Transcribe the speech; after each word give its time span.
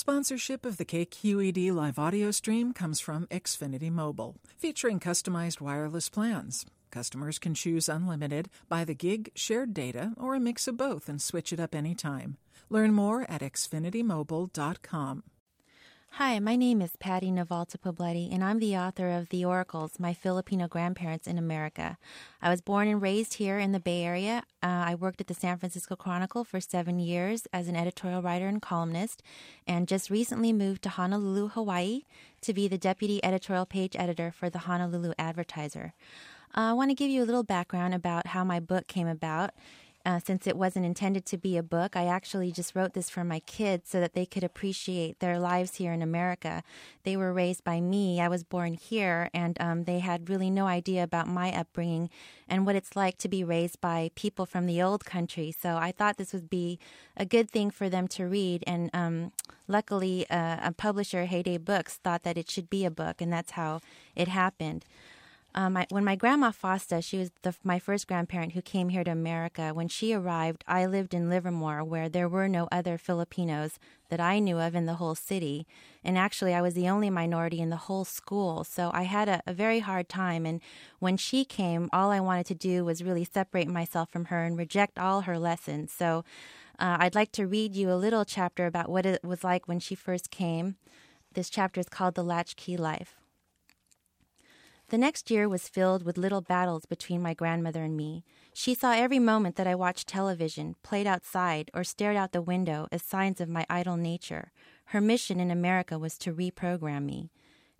Sponsorship 0.00 0.64
of 0.64 0.76
the 0.76 0.84
KQED 0.84 1.72
live 1.72 1.98
audio 1.98 2.30
stream 2.30 2.72
comes 2.72 3.00
from 3.00 3.26
Xfinity 3.32 3.90
Mobile, 3.90 4.36
featuring 4.56 5.00
customized 5.00 5.60
wireless 5.60 6.08
plans. 6.08 6.64
Customers 6.92 7.40
can 7.40 7.52
choose 7.52 7.88
unlimited, 7.88 8.48
by 8.68 8.84
the 8.84 8.94
gig, 8.94 9.32
shared 9.34 9.74
data, 9.74 10.12
or 10.16 10.36
a 10.36 10.40
mix 10.40 10.68
of 10.68 10.76
both 10.76 11.08
and 11.08 11.20
switch 11.20 11.52
it 11.52 11.58
up 11.58 11.74
anytime. 11.74 12.36
Learn 12.70 12.94
more 12.94 13.28
at 13.28 13.40
xfinitymobile.com. 13.40 15.24
Hi, 16.12 16.40
my 16.40 16.56
name 16.56 16.82
is 16.82 16.96
Pati 16.96 17.30
Navalta 17.30 17.76
Poblete, 17.78 18.32
and 18.32 18.42
I'm 18.42 18.58
the 18.58 18.76
author 18.76 19.10
of 19.10 19.28
The 19.28 19.44
Oracles 19.44 20.00
My 20.00 20.12
Filipino 20.12 20.66
Grandparents 20.66 21.28
in 21.28 21.38
America. 21.38 21.96
I 22.42 22.50
was 22.50 22.60
born 22.60 22.88
and 22.88 23.00
raised 23.00 23.34
here 23.34 23.58
in 23.58 23.70
the 23.70 23.78
Bay 23.78 24.02
Area. 24.02 24.42
Uh, 24.60 24.66
I 24.66 24.96
worked 24.96 25.20
at 25.20 25.28
the 25.28 25.34
San 25.34 25.58
Francisco 25.58 25.94
Chronicle 25.94 26.42
for 26.42 26.60
seven 26.60 26.98
years 26.98 27.46
as 27.52 27.68
an 27.68 27.76
editorial 27.76 28.20
writer 28.20 28.48
and 28.48 28.60
columnist, 28.60 29.22
and 29.64 29.86
just 29.86 30.10
recently 30.10 30.52
moved 30.52 30.82
to 30.82 30.88
Honolulu, 30.88 31.50
Hawaii 31.50 32.02
to 32.40 32.52
be 32.52 32.66
the 32.66 32.78
deputy 32.78 33.24
editorial 33.24 33.66
page 33.66 33.94
editor 33.94 34.32
for 34.32 34.50
the 34.50 34.60
Honolulu 34.60 35.12
Advertiser. 35.20 35.92
Uh, 36.56 36.70
I 36.70 36.72
want 36.72 36.90
to 36.90 36.94
give 36.94 37.10
you 37.10 37.22
a 37.22 37.26
little 37.26 37.44
background 37.44 37.94
about 37.94 38.28
how 38.28 38.42
my 38.42 38.58
book 38.58 38.88
came 38.88 39.06
about. 39.06 39.50
Uh, 40.08 40.18
since 40.18 40.46
it 40.46 40.56
wasn't 40.56 40.86
intended 40.86 41.26
to 41.26 41.36
be 41.36 41.58
a 41.58 41.62
book, 41.62 41.94
I 41.94 42.06
actually 42.06 42.50
just 42.50 42.74
wrote 42.74 42.94
this 42.94 43.10
for 43.10 43.24
my 43.24 43.40
kids 43.40 43.90
so 43.90 44.00
that 44.00 44.14
they 44.14 44.24
could 44.24 44.42
appreciate 44.42 45.20
their 45.20 45.38
lives 45.38 45.74
here 45.74 45.92
in 45.92 46.00
America. 46.00 46.62
They 47.02 47.14
were 47.14 47.30
raised 47.30 47.62
by 47.62 47.82
me. 47.82 48.18
I 48.18 48.28
was 48.28 48.42
born 48.42 48.72
here, 48.72 49.28
and 49.34 49.58
um, 49.60 49.84
they 49.84 49.98
had 49.98 50.30
really 50.30 50.48
no 50.48 50.66
idea 50.66 51.02
about 51.02 51.28
my 51.28 51.54
upbringing 51.54 52.08
and 52.48 52.64
what 52.64 52.74
it's 52.74 52.96
like 52.96 53.18
to 53.18 53.28
be 53.28 53.44
raised 53.44 53.82
by 53.82 54.10
people 54.14 54.46
from 54.46 54.64
the 54.64 54.80
old 54.80 55.04
country. 55.04 55.52
So 55.52 55.76
I 55.76 55.92
thought 55.92 56.16
this 56.16 56.32
would 56.32 56.48
be 56.48 56.78
a 57.14 57.26
good 57.26 57.50
thing 57.50 57.70
for 57.70 57.90
them 57.90 58.08
to 58.08 58.24
read. 58.24 58.64
And 58.66 58.88
um, 58.94 59.32
luckily, 59.66 60.24
uh, 60.30 60.56
a 60.62 60.72
publisher, 60.72 61.26
Heyday 61.26 61.58
Books, 61.58 61.96
thought 62.02 62.22
that 62.22 62.38
it 62.38 62.48
should 62.48 62.70
be 62.70 62.86
a 62.86 62.90
book, 62.90 63.20
and 63.20 63.30
that's 63.30 63.50
how 63.50 63.80
it 64.16 64.28
happened. 64.28 64.86
Um, 65.58 65.76
when 65.88 66.04
my 66.04 66.14
grandma 66.14 66.52
Fausta, 66.52 67.02
she 67.02 67.18
was 67.18 67.32
the, 67.42 67.52
my 67.64 67.80
first 67.80 68.06
grandparent 68.06 68.52
who 68.52 68.62
came 68.62 68.90
here 68.90 69.02
to 69.02 69.10
America. 69.10 69.74
When 69.74 69.88
she 69.88 70.12
arrived, 70.12 70.62
I 70.68 70.86
lived 70.86 71.12
in 71.12 71.28
Livermore, 71.28 71.82
where 71.82 72.08
there 72.08 72.28
were 72.28 72.46
no 72.46 72.68
other 72.70 72.96
Filipinos 72.96 73.80
that 74.08 74.20
I 74.20 74.38
knew 74.38 74.60
of 74.60 74.76
in 74.76 74.86
the 74.86 74.94
whole 74.94 75.16
city. 75.16 75.66
And 76.04 76.16
actually, 76.16 76.54
I 76.54 76.60
was 76.60 76.74
the 76.74 76.88
only 76.88 77.10
minority 77.10 77.58
in 77.58 77.70
the 77.70 77.76
whole 77.88 78.04
school. 78.04 78.62
So 78.62 78.92
I 78.94 79.02
had 79.02 79.28
a, 79.28 79.42
a 79.48 79.52
very 79.52 79.80
hard 79.80 80.08
time. 80.08 80.46
And 80.46 80.60
when 81.00 81.16
she 81.16 81.44
came, 81.44 81.90
all 81.92 82.12
I 82.12 82.20
wanted 82.20 82.46
to 82.46 82.54
do 82.54 82.84
was 82.84 83.02
really 83.02 83.24
separate 83.24 83.66
myself 83.66 84.10
from 84.10 84.26
her 84.26 84.44
and 84.44 84.56
reject 84.56 84.96
all 84.96 85.22
her 85.22 85.40
lessons. 85.40 85.90
So 85.92 86.24
uh, 86.78 86.98
I'd 87.00 87.16
like 87.16 87.32
to 87.32 87.48
read 87.48 87.74
you 87.74 87.90
a 87.90 87.98
little 87.98 88.24
chapter 88.24 88.66
about 88.66 88.90
what 88.90 89.04
it 89.04 89.24
was 89.24 89.42
like 89.42 89.66
when 89.66 89.80
she 89.80 89.96
first 89.96 90.30
came. 90.30 90.76
This 91.34 91.50
chapter 91.50 91.80
is 91.80 91.88
called 91.88 92.14
The 92.14 92.22
Latchkey 92.22 92.76
Life. 92.76 93.17
The 94.90 94.96
next 94.98 95.30
year 95.30 95.50
was 95.50 95.68
filled 95.68 96.02
with 96.02 96.16
little 96.16 96.40
battles 96.40 96.86
between 96.86 97.20
my 97.20 97.34
grandmother 97.34 97.82
and 97.82 97.94
me. 97.94 98.24
She 98.54 98.74
saw 98.74 98.92
every 98.92 99.18
moment 99.18 99.56
that 99.56 99.66
I 99.66 99.74
watched 99.74 100.08
television, 100.08 100.76
played 100.82 101.06
outside, 101.06 101.70
or 101.74 101.84
stared 101.84 102.16
out 102.16 102.32
the 102.32 102.40
window 102.40 102.88
as 102.90 103.02
signs 103.02 103.38
of 103.38 103.50
my 103.50 103.66
idle 103.68 103.98
nature. 103.98 104.50
Her 104.86 105.02
mission 105.02 105.40
in 105.40 105.50
America 105.50 105.98
was 105.98 106.16
to 106.18 106.32
reprogram 106.32 107.04
me. 107.04 107.30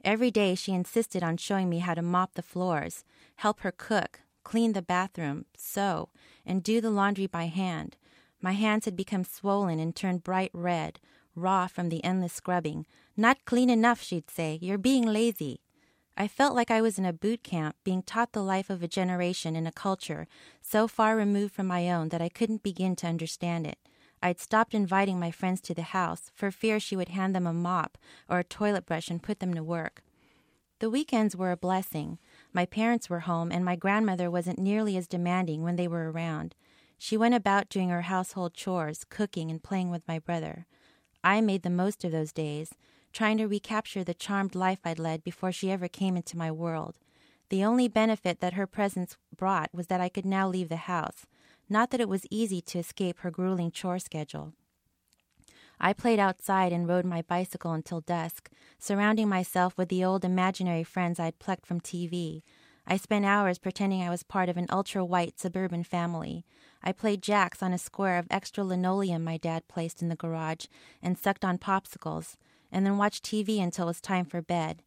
Every 0.05 0.31
day 0.31 0.55
she 0.55 0.75
insisted 0.75 1.23
on 1.23 1.39
showing 1.39 1.71
me 1.71 1.79
how 1.79 1.95
to 1.95 2.03
mop 2.03 2.35
the 2.35 2.43
floors, 2.43 3.05
help 3.37 3.61
her 3.61 3.73
cook, 3.73 4.21
clean 4.45 4.75
the 4.75 4.83
bathroom, 4.83 5.47
sew, 5.57 6.11
and 6.45 6.63
do 6.63 6.79
the 6.79 6.91
laundry 6.91 7.27
by 7.27 7.45
hand. 7.45 7.97
My 8.43 8.53
hands 8.53 8.85
had 8.85 8.97
become 8.97 9.25
swollen 9.25 9.81
and 9.81 9.97
turned 9.97 10.25
bright 10.25 10.51
red, 10.53 11.01
raw 11.35 11.69
from 11.69 11.89
the 11.89 12.05
endless 12.05 12.35
scrubbing. 12.35 12.85
Not 13.17 13.47
clean 13.47 13.71
enough, 13.71 14.03
she'd 14.03 14.31
say. 14.31 14.59
You're 14.61 14.77
being 14.77 15.07
lazy. 15.07 15.63
I 16.21 16.27
felt 16.27 16.57
like 16.57 16.73
I 16.73 16.81
was 16.81 16.99
in 16.99 17.05
a 17.05 17.13
boot 17.13 17.45
camp 17.45 17.77
being 17.85 18.03
taught 18.03 18.33
the 18.33 18.43
life 18.43 18.71
of 18.71 18.83
a 18.83 18.89
generation 18.89 19.55
in 19.55 19.69
a 19.69 19.73
culture 19.73 20.27
so 20.61 20.89
far 20.89 21.15
removed 21.15 21.55
from 21.55 21.69
my 21.69 21.89
own 21.89 22.09
that 22.09 22.21
I 22.21 22.29
couldn't 22.29 22.65
begin 22.65 22.97
to 22.97 23.07
understand 23.07 23.69
it. 23.69 23.79
I'd 24.21 24.41
stopped 24.41 24.75
inviting 24.75 25.21
my 25.21 25.31
friends 25.31 25.61
to 25.61 25.75
the 25.75 25.83
house 25.83 26.33
for 26.35 26.51
fear 26.51 26.81
she 26.81 26.97
would 26.97 27.11
hand 27.11 27.37
them 27.37 27.47
a 27.47 27.53
mop 27.53 27.97
or 28.29 28.41
a 28.41 28.45
toilet 28.45 28.85
brush 28.85 29.11
and 29.11 29.23
put 29.23 29.39
them 29.39 29.55
to 29.55 29.63
work. 29.63 30.03
The 30.81 30.91
weekends 30.91 31.37
were 31.37 31.53
a 31.53 31.57
blessing. 31.57 32.19
My 32.53 32.67
parents 32.67 33.09
were 33.09 33.21
home, 33.21 33.53
and 33.53 33.65
my 33.65 33.77
grandmother 33.77 34.29
wasn't 34.29 34.59
nearly 34.59 34.97
as 34.97 35.07
demanding 35.07 35.63
when 35.63 35.77
they 35.77 35.87
were 35.87 36.11
around. 36.11 36.57
She 36.99 37.17
went 37.17 37.37
about 37.37 37.69
doing 37.69 37.91
her 37.91 38.03
household 38.03 38.55
chores, 38.55 39.05
cooking, 39.09 39.53
and 39.53 39.63
playing 39.63 39.93
with 39.93 40.07
my 40.09 40.19
brother. 40.19 40.67
I 41.23 41.41
made 41.41 41.63
the 41.63 41.71
most 41.71 42.05
of 42.05 42.11
those 42.11 42.33
days 42.33 42.75
trying 43.13 43.39
to 43.39 43.47
recapture 43.47 44.05
the 44.05 44.15
charmed 44.15 44.55
life 44.55 44.81
I'd 44.85 44.99
led 44.99 45.25
before 45.25 45.53
she 45.53 45.71
ever 45.71 45.89
came 45.89 46.17
into 46.17 46.37
my 46.37 46.51
world. 46.51 46.99
The 47.51 47.65
only 47.65 47.89
benefit 47.89 48.41
that 48.41 48.55
her 48.55 48.67
presence 48.67 49.17
brought 49.35 49.71
was 49.73 49.87
that 49.87 50.01
I 50.01 50.09
could 50.09 50.27
now 50.27 50.49
leave 50.49 50.69
the 50.69 50.77
house, 50.77 51.27
not 51.69 51.91
that 51.91 52.01
it 52.01 52.09
was 52.09 52.27
easy 52.31 52.61
to 52.63 52.79
escape 52.79 53.21
her 53.21 53.31
grueling 53.31 53.71
chore 53.71 53.99
schedule. 53.99 54.53
I 55.81 55.93
played 55.93 56.19
outside 56.19 56.73
and 56.73 56.89
rode 56.89 57.05
my 57.05 57.23
bicycle 57.23 57.73
until 57.73 58.01
dusk, 58.01 58.51
surrounding 58.79 59.29
myself 59.29 59.79
with 59.79 59.89
the 59.89 60.05
old 60.05 60.25
imaginary 60.25 60.83
friends 60.83 61.21
I'd 61.21 61.39
plucked 61.39 61.67
from 61.67 61.81
TV. 61.81 62.43
I 62.87 62.97
spent 62.97 63.25
hours 63.25 63.59
pretending 63.59 64.03
I 64.03 64.11
was 64.11 64.23
part 64.23 64.49
of 64.49 64.57
an 64.57 64.67
ultra 64.71 65.05
white 65.05 65.39
suburban 65.39 65.85
family. 65.85 66.45
I 66.83 66.93
played 66.93 67.23
jacks 67.23 67.63
on 67.63 67.73
a 67.73 67.79
square 67.79 68.19
of 68.19 68.27
extra 68.31 68.65
linoleum 68.65 69.23
my 69.23 69.37
dad 69.37 69.69
placed 69.69 70.03
in 70.03 70.09
the 70.09 70.17
garage 70.17 70.67
and 71.03 71.17
sucked 71.17 71.45
on 71.45 71.59
popsicles 71.59 72.37
and 72.71 72.85
then 72.85 72.99
watch 72.99 73.23
TV 73.23 73.63
until 73.63 73.87
it 73.87 73.89
was 73.89 74.01
time 74.01 74.25
for 74.25 74.43
bed. 74.43 74.83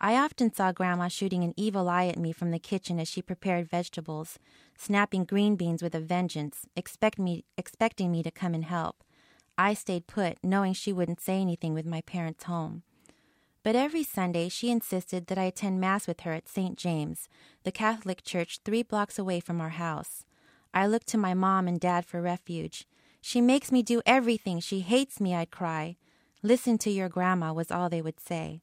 I 0.00 0.16
often 0.16 0.52
saw 0.52 0.72
Grandma 0.72 1.08
shooting 1.08 1.42
an 1.42 1.54
evil 1.56 1.88
eye 1.88 2.06
at 2.06 2.18
me 2.18 2.32
from 2.32 2.50
the 2.50 2.58
kitchen 2.58 3.00
as 3.00 3.08
she 3.08 3.22
prepared 3.22 3.70
vegetables, 3.70 4.38
snapping 4.76 5.24
green 5.24 5.56
beans 5.56 5.82
with 5.82 5.94
a 5.94 6.00
vengeance, 6.00 6.66
expect 6.76 7.18
me, 7.18 7.44
expecting 7.56 8.12
me 8.12 8.22
to 8.22 8.30
come 8.30 8.52
and 8.52 8.64
help. 8.64 9.02
I 9.56 9.72
stayed 9.72 10.06
put, 10.06 10.36
knowing 10.42 10.74
she 10.74 10.92
wouldn't 10.92 11.22
say 11.22 11.40
anything 11.40 11.72
with 11.72 11.86
my 11.86 12.02
parents 12.02 12.44
home. 12.44 12.82
But 13.62 13.74
every 13.74 14.04
Sunday 14.04 14.50
she 14.50 14.70
insisted 14.70 15.26
that 15.26 15.38
I 15.38 15.44
attend 15.44 15.80
Mass 15.80 16.06
with 16.06 16.20
her 16.20 16.32
at 16.32 16.48
St. 16.48 16.76
James, 16.76 17.28
the 17.64 17.72
Catholic 17.72 18.22
church 18.22 18.60
three 18.64 18.82
blocks 18.82 19.18
away 19.18 19.40
from 19.40 19.60
our 19.62 19.70
house. 19.70 20.24
I 20.74 20.86
looked 20.86 21.06
to 21.08 21.18
my 21.18 21.32
mom 21.32 21.66
and 21.66 21.80
dad 21.80 22.04
for 22.04 22.20
refuge. 22.20 22.86
She 23.22 23.40
makes 23.40 23.72
me 23.72 23.82
do 23.82 24.02
everything. 24.04 24.60
She 24.60 24.80
hates 24.80 25.20
me, 25.20 25.34
I'd 25.34 25.50
cry. 25.50 25.96
Listen 26.46 26.78
to 26.78 26.90
your 26.92 27.08
grandma 27.08 27.52
was 27.52 27.72
all 27.72 27.88
they 27.88 28.00
would 28.00 28.20
say. 28.20 28.60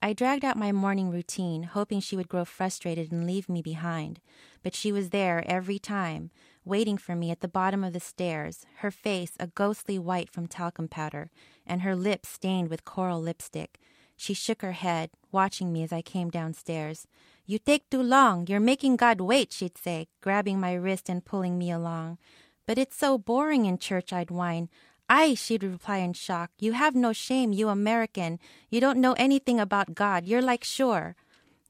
I 0.00 0.12
dragged 0.12 0.44
out 0.44 0.56
my 0.56 0.70
morning 0.70 1.10
routine, 1.10 1.64
hoping 1.64 1.98
she 1.98 2.14
would 2.14 2.28
grow 2.28 2.44
frustrated 2.44 3.10
and 3.10 3.26
leave 3.26 3.48
me 3.48 3.60
behind, 3.60 4.20
but 4.62 4.72
she 4.72 4.92
was 4.92 5.10
there 5.10 5.42
every 5.44 5.80
time, 5.80 6.30
waiting 6.64 6.96
for 6.96 7.16
me 7.16 7.32
at 7.32 7.40
the 7.40 7.48
bottom 7.48 7.82
of 7.82 7.92
the 7.92 7.98
stairs, 7.98 8.66
her 8.76 8.92
face 8.92 9.32
a 9.40 9.48
ghostly 9.48 9.98
white 9.98 10.30
from 10.30 10.46
talcum 10.46 10.86
powder, 10.86 11.32
and 11.66 11.82
her 11.82 11.96
lips 11.96 12.28
stained 12.28 12.70
with 12.70 12.84
coral 12.84 13.20
lipstick. 13.20 13.80
She 14.16 14.32
shook 14.32 14.62
her 14.62 14.70
head, 14.70 15.10
watching 15.32 15.72
me 15.72 15.82
as 15.82 15.92
I 15.92 16.02
came 16.02 16.30
downstairs. 16.30 17.08
You 17.46 17.58
take 17.58 17.90
too 17.90 18.00
long. 18.00 18.46
You're 18.46 18.60
making 18.60 18.94
God 18.94 19.20
wait, 19.20 19.52
she'd 19.52 19.76
say, 19.76 20.06
grabbing 20.20 20.60
my 20.60 20.74
wrist 20.74 21.08
and 21.08 21.24
pulling 21.24 21.58
me 21.58 21.68
along. 21.68 22.18
But 22.64 22.78
it's 22.78 22.96
so 22.96 23.18
boring 23.18 23.66
in 23.66 23.78
church, 23.78 24.12
I'd 24.12 24.30
whine. 24.30 24.68
I, 25.14 25.34
she'd 25.34 25.62
reply 25.62 25.98
in 25.98 26.14
shock. 26.14 26.52
You 26.58 26.72
have 26.72 26.94
no 26.94 27.12
shame, 27.12 27.52
you 27.52 27.68
American. 27.68 28.38
You 28.70 28.80
don't 28.80 28.98
know 28.98 29.12
anything 29.18 29.60
about 29.60 29.94
God. 29.94 30.24
You're 30.24 30.40
like 30.40 30.64
sure. 30.64 31.16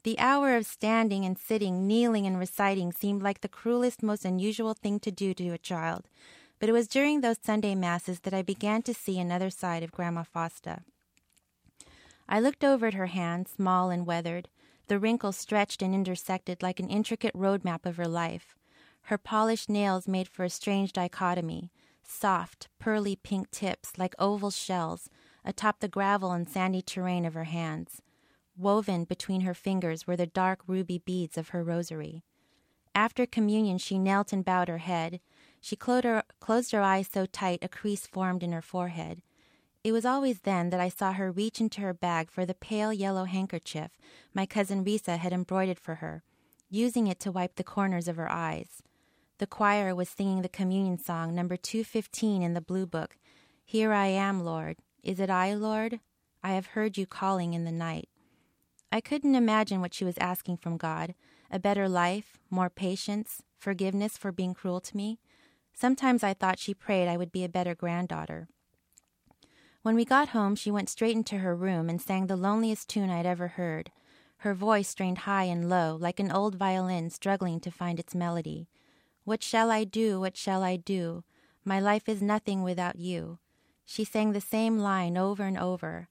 The 0.04 0.16
hour 0.20 0.54
of 0.54 0.64
standing 0.64 1.24
and 1.24 1.36
sitting, 1.36 1.84
kneeling 1.88 2.24
and 2.24 2.38
reciting 2.38 2.92
seemed 2.92 3.20
like 3.20 3.40
the 3.40 3.48
cruelest, 3.48 4.00
most 4.00 4.24
unusual 4.24 4.74
thing 4.74 5.00
to 5.00 5.10
do 5.10 5.34
to 5.34 5.48
a 5.48 5.58
child. 5.58 6.04
But 6.60 6.68
it 6.68 6.72
was 6.72 6.86
during 6.86 7.20
those 7.20 7.38
Sunday 7.42 7.74
masses 7.74 8.20
that 8.20 8.32
I 8.32 8.42
began 8.42 8.80
to 8.82 8.94
see 8.94 9.18
another 9.18 9.50
side 9.50 9.82
of 9.82 9.90
Grandma 9.90 10.22
Fausta. 10.22 10.82
I 12.28 12.38
looked 12.38 12.62
over 12.62 12.86
at 12.86 12.94
her 12.94 13.06
hand, 13.06 13.48
small 13.48 13.90
and 13.90 14.06
weathered, 14.06 14.50
the 14.86 15.00
wrinkles 15.00 15.36
stretched 15.36 15.82
and 15.82 15.92
intersected 15.92 16.62
like 16.62 16.78
an 16.78 16.88
intricate 16.88 17.34
road 17.34 17.64
map 17.64 17.86
of 17.86 17.96
her 17.96 18.06
life. 18.06 18.54
Her 19.06 19.18
polished 19.18 19.68
nails 19.68 20.06
made 20.06 20.28
for 20.28 20.44
a 20.44 20.48
strange 20.48 20.92
dichotomy 20.92 21.72
soft, 22.06 22.68
pearly 22.78 23.16
pink 23.16 23.50
tips 23.50 23.98
like 23.98 24.14
oval 24.18 24.50
shells 24.50 25.08
atop 25.44 25.80
the 25.80 25.88
gravel 25.88 26.32
and 26.32 26.48
sandy 26.48 26.82
terrain 26.82 27.24
of 27.24 27.34
her 27.34 27.44
hands. 27.44 28.02
Woven 28.56 29.04
between 29.04 29.42
her 29.42 29.54
fingers 29.54 30.06
were 30.06 30.16
the 30.16 30.26
dark 30.26 30.60
ruby 30.66 30.98
beads 30.98 31.38
of 31.38 31.50
her 31.50 31.64
rosary. 31.64 32.22
After 32.94 33.24
communion, 33.24 33.78
she 33.78 33.98
knelt 33.98 34.32
and 34.32 34.44
bowed 34.44 34.68
her 34.68 34.78
head. 34.78 35.20
She 35.60 35.76
closed 35.76 36.04
her, 36.04 36.22
closed 36.40 36.72
her 36.72 36.82
eyes 36.82 37.08
so 37.08 37.24
tight 37.24 37.60
a 37.62 37.68
crease 37.68 38.06
formed 38.06 38.42
in 38.42 38.52
her 38.52 38.62
forehead. 38.62 39.22
It 39.82 39.92
was 39.92 40.04
always 40.04 40.40
then 40.40 40.70
that 40.70 40.80
I 40.80 40.88
saw 40.88 41.12
her 41.12 41.32
reach 41.32 41.60
into 41.60 41.80
her 41.80 41.94
bag 41.94 42.30
for 42.30 42.46
the 42.46 42.54
pale 42.54 42.92
yellow 42.92 43.24
handkerchief 43.24 43.90
my 44.32 44.46
cousin 44.46 44.84
Risa 44.84 45.18
had 45.18 45.32
embroidered 45.32 45.80
for 45.80 45.96
her, 45.96 46.22
using 46.68 47.06
it 47.06 47.18
to 47.20 47.32
wipe 47.32 47.56
the 47.56 47.64
corners 47.64 48.06
of 48.06 48.16
her 48.16 48.30
eyes. 48.30 48.82
The 49.42 49.48
choir 49.48 49.92
was 49.92 50.08
singing 50.08 50.42
the 50.42 50.48
communion 50.48 51.00
song, 51.00 51.34
number 51.34 51.56
215 51.56 52.42
in 52.42 52.54
the 52.54 52.60
Blue 52.60 52.86
Book 52.86 53.16
Here 53.64 53.92
I 53.92 54.06
am, 54.06 54.44
Lord, 54.44 54.76
Is 55.02 55.18
it 55.18 55.30
I, 55.30 55.52
Lord? 55.52 55.98
I 56.44 56.52
have 56.52 56.66
heard 56.66 56.96
you 56.96 57.06
calling 57.06 57.52
in 57.52 57.64
the 57.64 57.72
night. 57.72 58.08
I 58.92 59.00
couldn't 59.00 59.34
imagine 59.34 59.80
what 59.80 59.94
she 59.94 60.04
was 60.04 60.16
asking 60.18 60.58
from 60.58 60.76
God 60.76 61.16
a 61.50 61.58
better 61.58 61.88
life, 61.88 62.38
more 62.50 62.70
patience, 62.70 63.42
forgiveness 63.58 64.16
for 64.16 64.30
being 64.30 64.54
cruel 64.54 64.80
to 64.80 64.96
me. 64.96 65.18
Sometimes 65.74 66.22
I 66.22 66.34
thought 66.34 66.60
she 66.60 66.72
prayed 66.72 67.08
I 67.08 67.16
would 67.16 67.32
be 67.32 67.42
a 67.42 67.48
better 67.48 67.74
granddaughter. 67.74 68.46
When 69.82 69.96
we 69.96 70.04
got 70.04 70.28
home, 70.28 70.54
she 70.54 70.70
went 70.70 70.88
straight 70.88 71.16
into 71.16 71.38
her 71.38 71.56
room 71.56 71.90
and 71.90 72.00
sang 72.00 72.28
the 72.28 72.36
loneliest 72.36 72.88
tune 72.88 73.10
I'd 73.10 73.26
ever 73.26 73.48
heard. 73.48 73.90
Her 74.36 74.54
voice 74.54 74.86
strained 74.86 75.18
high 75.18 75.46
and 75.50 75.68
low, 75.68 75.96
like 76.00 76.20
an 76.20 76.30
old 76.30 76.54
violin 76.54 77.10
struggling 77.10 77.58
to 77.58 77.72
find 77.72 77.98
its 77.98 78.14
melody. 78.14 78.68
What 79.24 79.42
shall 79.42 79.70
I 79.70 79.84
do? 79.84 80.18
What 80.18 80.36
shall 80.36 80.62
I 80.62 80.76
do? 80.76 81.22
My 81.64 81.78
life 81.78 82.08
is 82.08 82.20
nothing 82.20 82.62
without 82.62 82.96
you. 82.96 83.38
She 83.84 84.04
sang 84.04 84.32
the 84.32 84.40
same 84.40 84.78
line 84.78 85.16
over 85.16 85.44
and 85.44 85.56
over. 85.56 86.08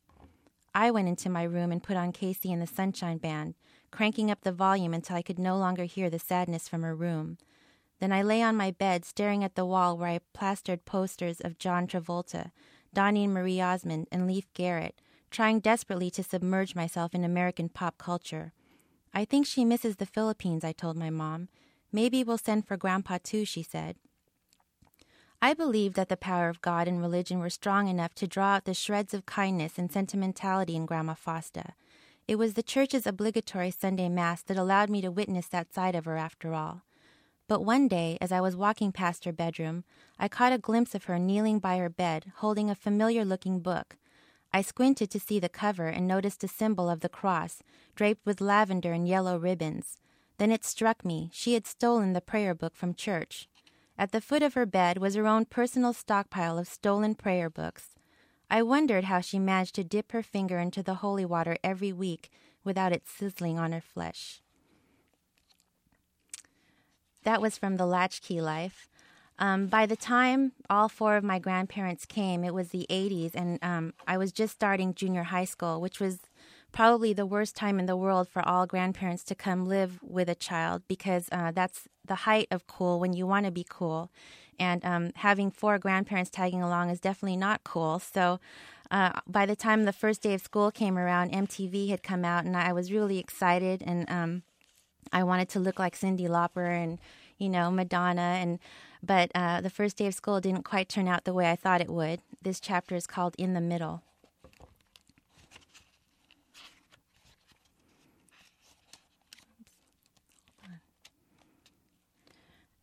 I 0.74 0.92
went 0.92 1.10
into 1.10 1.30
my 1.30 1.44
room 1.44 1.72
and 1.72 1.84
put 1.84 1.98
on 1.98 2.14
KC 2.14 2.54
and 2.54 2.62
the 2.62 2.68
Sunshine 2.68 3.18
Band, 3.18 3.56
cranking 3.92 4.32
up 4.32 4.42
the 4.42 4.54
volume 4.54 4.94
until 4.94 5.18
I 5.18 5.22
could 5.22 5.40
no 5.40 5.58
longer 5.58 5.84
hear 5.84 6.10
the 6.10 6.20
sadness 6.20 6.70
from 6.70 6.84
her 6.84 6.96
room. 6.96 7.38
Then 8.00 8.14
I 8.14 8.22
lay 8.24 8.42
on 8.42 8.56
my 8.56 8.72
bed, 8.72 9.04
staring 9.04 9.44
at 9.44 9.56
the 9.56 9.66
wall 9.66 9.98
where 9.98 10.10
I 10.10 10.20
plastered 10.34 10.86
posters 10.86 11.42
of 11.42 11.60
John 11.60 11.88
Travolta, 11.88 12.52
Donnie 12.94 13.26
and 13.26 13.34
Marie 13.34 13.60
Osmond, 13.60 14.08
and 14.12 14.26
Leif 14.26 14.46
Garrett, 14.54 15.02
trying 15.30 15.60
desperately 15.60 16.10
to 16.12 16.24
submerge 16.24 16.76
myself 16.76 17.14
in 17.14 17.26
American 17.26 17.68
pop 17.68 17.98
culture. 17.98 18.54
I 19.14 19.26
think 19.26 19.46
she 19.46 19.66
misses 19.66 19.98
the 19.98 20.06
Philippines, 20.06 20.64
I 20.64 20.72
told 20.72 20.96
my 20.96 21.10
mom. 21.10 21.50
Maybe 21.92 22.24
we'll 22.24 22.38
send 22.38 22.68
for 22.68 22.78
Grandpa 22.78 23.20
too, 23.24 23.46
she 23.46 23.64
said. 23.64 23.98
I 25.42 25.54
believed 25.54 25.96
that 25.96 26.10
the 26.10 26.18
power 26.18 26.50
of 26.50 26.62
God 26.62 26.88
and 26.88 27.02
religion 27.02 27.40
were 27.40 27.50
strong 27.50 27.88
enough 27.88 28.14
to 28.16 28.28
draw 28.28 28.56
out 28.56 28.66
the 28.66 28.74
shreds 28.74 29.14
of 29.14 29.26
kindness 29.26 29.78
and 29.78 29.92
sentimentality 29.92 30.76
in 30.76 30.86
Grandma 30.86 31.16
Fausta. 31.16 31.74
It 32.28 32.36
was 32.36 32.54
the 32.54 32.64
church's 32.64 33.08
obligatory 33.08 33.72
Sunday 33.72 34.08
Mass 34.08 34.44
that 34.44 34.58
allowed 34.58 34.90
me 34.90 35.02
to 35.02 35.10
witness 35.10 35.48
that 35.48 35.74
side 35.74 35.96
of 35.96 36.06
her 36.06 36.16
after 36.16 36.54
all. 36.54 36.84
But 37.48 37.66
one 37.66 37.88
day, 37.88 38.18
as 38.22 38.32
I 38.32 38.40
was 38.40 38.56
walking 38.56 38.92
past 38.92 39.26
her 39.26 39.34
bedroom, 39.34 39.84
I 40.18 40.28
caught 40.28 40.54
a 40.54 40.58
glimpse 40.58 40.96
of 40.96 41.06
her 41.06 41.20
kneeling 41.20 41.60
by 41.60 41.78
her 41.78 41.90
bed, 41.90 42.32
holding 42.38 42.70
a 42.70 42.76
familiar 42.76 43.26
looking 43.26 43.60
book. 43.60 43.98
I 44.54 44.62
squinted 44.62 45.10
to 45.12 45.20
see 45.20 45.40
the 45.40 45.50
cover 45.50 45.88
and 45.88 46.08
noticed 46.08 46.44
a 46.44 46.48
symbol 46.48 46.90
of 46.90 47.00
the 47.02 47.10
cross, 47.10 47.64
draped 47.96 48.26
with 48.26 48.42
lavender 48.42 48.94
and 48.94 49.08
yellow 49.08 49.38
ribbons. 49.38 49.98
Then 50.42 50.52
it 50.52 50.66
struck 50.66 51.06
me 51.06 51.30
she 51.32 51.54
had 51.54 51.68
stolen 51.68 52.14
the 52.14 52.20
prayer 52.20 52.56
book 52.56 52.76
from 52.76 52.96
church. 52.96 53.48
At 53.96 54.12
the 54.12 54.20
foot 54.20 54.42
of 54.42 54.56
her 54.56 54.66
bed 54.66 54.98
was 54.98 55.14
her 55.14 55.28
own 55.28 55.46
personal 55.46 55.94
stockpile 55.94 56.58
of 56.58 56.68
stolen 56.68 57.14
prayer 57.14 57.48
books. 57.48 57.90
I 58.50 58.64
wondered 58.64 59.04
how 59.04 59.20
she 59.22 59.38
managed 59.38 59.76
to 59.76 59.84
dip 59.84 60.14
her 60.14 60.24
finger 60.24 60.58
into 60.58 60.82
the 60.82 60.96
holy 60.96 61.26
water 61.26 61.58
every 61.64 61.94
week 61.94 62.32
without 62.64 62.92
it 62.92 63.08
sizzling 63.08 63.60
on 63.60 63.72
her 63.72 63.82
flesh. 63.82 64.42
That 67.22 67.40
was 67.40 67.60
from 67.60 67.78
The 67.78 67.86
Latchkey 67.86 68.42
Life. 68.42 68.90
Um, 69.38 69.68
by 69.68 69.86
the 69.86 69.96
time 69.96 70.54
all 70.72 70.90
four 70.90 71.18
of 71.18 71.24
my 71.24 71.38
grandparents 71.38 72.08
came, 72.08 72.44
it 72.44 72.56
was 72.56 72.70
the 72.70 72.88
80s, 72.90 73.36
and 73.36 73.60
um, 73.62 73.94
I 74.08 74.18
was 74.18 74.32
just 74.32 74.56
starting 74.56 74.96
junior 74.96 75.22
high 75.22 75.46
school, 75.46 75.80
which 75.80 76.00
was 76.00 76.22
probably 76.72 77.14
the 77.14 77.26
worst 77.26 77.56
time 77.56 77.80
in 77.80 77.86
the 77.86 77.98
world 77.98 78.28
for 78.28 78.48
all 78.48 78.66
grandparents 78.66 79.24
to 79.26 79.36
come 79.36 79.66
live 79.66 80.00
with 80.02 80.30
a 80.30 80.36
child 80.36 80.84
because 80.88 81.28
uh, 81.32 81.52
that's 81.52 81.88
the 82.06 82.16
height 82.16 82.48
of 82.52 82.68
cool 82.68 83.00
when 83.00 83.14
you 83.14 83.28
want 83.28 83.46
to 83.46 83.52
be 83.52 83.66
cool 83.68 84.10
and 84.62 84.86
um, 84.86 85.12
having 85.16 85.50
four 85.50 85.80
grandparents 85.80 86.30
tagging 86.30 86.62
along 86.62 86.92
is 86.92 87.00
definitely 87.00 87.36
not 87.36 87.64
cool. 87.64 87.98
So 87.98 88.40
uh, 88.92 89.20
by 89.26 89.48
the 89.48 89.56
time 89.56 89.86
the 89.86 89.92
first 89.92 90.22
day 90.22 90.36
of 90.36 90.42
school 90.42 90.70
came 90.70 91.00
around, 91.00 91.32
MTV 91.32 91.90
had 91.90 92.04
come 92.04 92.24
out, 92.24 92.46
and 92.46 92.56
I 92.56 92.72
was 92.72 92.92
really 92.92 93.18
excited, 93.18 93.82
and 93.84 94.10
um, 94.10 94.44
I 95.12 95.24
wanted 95.24 95.50
to 95.50 95.60
look 95.60 95.80
like 95.80 95.98
Cyndi 95.98 96.28
Lauper 96.28 96.70
and 96.70 97.00
you 97.40 97.50
know 97.50 97.72
Madonna, 97.72 98.22
and 98.22 98.60
but 99.02 99.32
uh, 99.34 99.62
the 99.62 99.72
first 99.72 99.98
day 99.98 100.06
of 100.06 100.14
school 100.14 100.40
didn't 100.40 100.64
quite 100.64 100.90
turn 100.90 101.08
out 101.08 101.24
the 101.24 101.34
way 101.34 101.50
I 101.50 101.56
thought 101.56 101.82
it 101.82 101.90
would. 101.90 102.22
This 102.40 102.60
chapter 102.60 102.96
is 102.96 103.08
called 103.08 103.34
"In 103.40 103.54
the 103.56 103.62
Middle." 103.62 104.04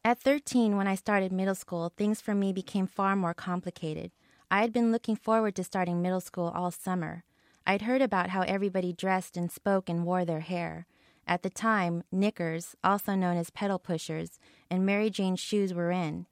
At 0.09 0.21
13, 0.21 0.79
when 0.79 0.89
I 0.89 0.95
started 0.95 1.33
middle 1.33 1.55
school, 1.55 1.93
things 1.95 2.23
for 2.23 2.35
me 2.35 2.51
became 2.51 2.87
far 2.87 3.15
more 3.15 3.35
complicated. 3.35 4.11
I 4.51 4.63
had 4.63 4.73
been 4.73 4.91
looking 4.91 5.17
forward 5.17 5.55
to 5.57 5.65
starting 5.65 6.01
middle 6.01 6.23
school 6.23 6.51
all 6.55 6.71
summer. 6.71 7.25
I'd 7.67 7.83
heard 7.83 8.01
about 8.01 8.31
how 8.31 8.41
everybody 8.41 8.95
dressed 8.95 9.37
and 9.37 9.53
spoke 9.53 9.91
and 9.91 10.07
wore 10.07 10.25
their 10.25 10.41
hair. 10.41 10.87
At 11.27 11.43
the 11.43 11.51
time, 11.51 12.05
knickers, 12.11 12.75
also 12.83 13.15
known 13.15 13.37
as 13.37 13.51
pedal 13.51 13.79
pushers, 13.79 14.39
and 14.71 14.87
Mary 14.87 15.11
Jane 15.11 15.37
shoes 15.37 15.75
were 15.75 15.91
in. 15.91 16.25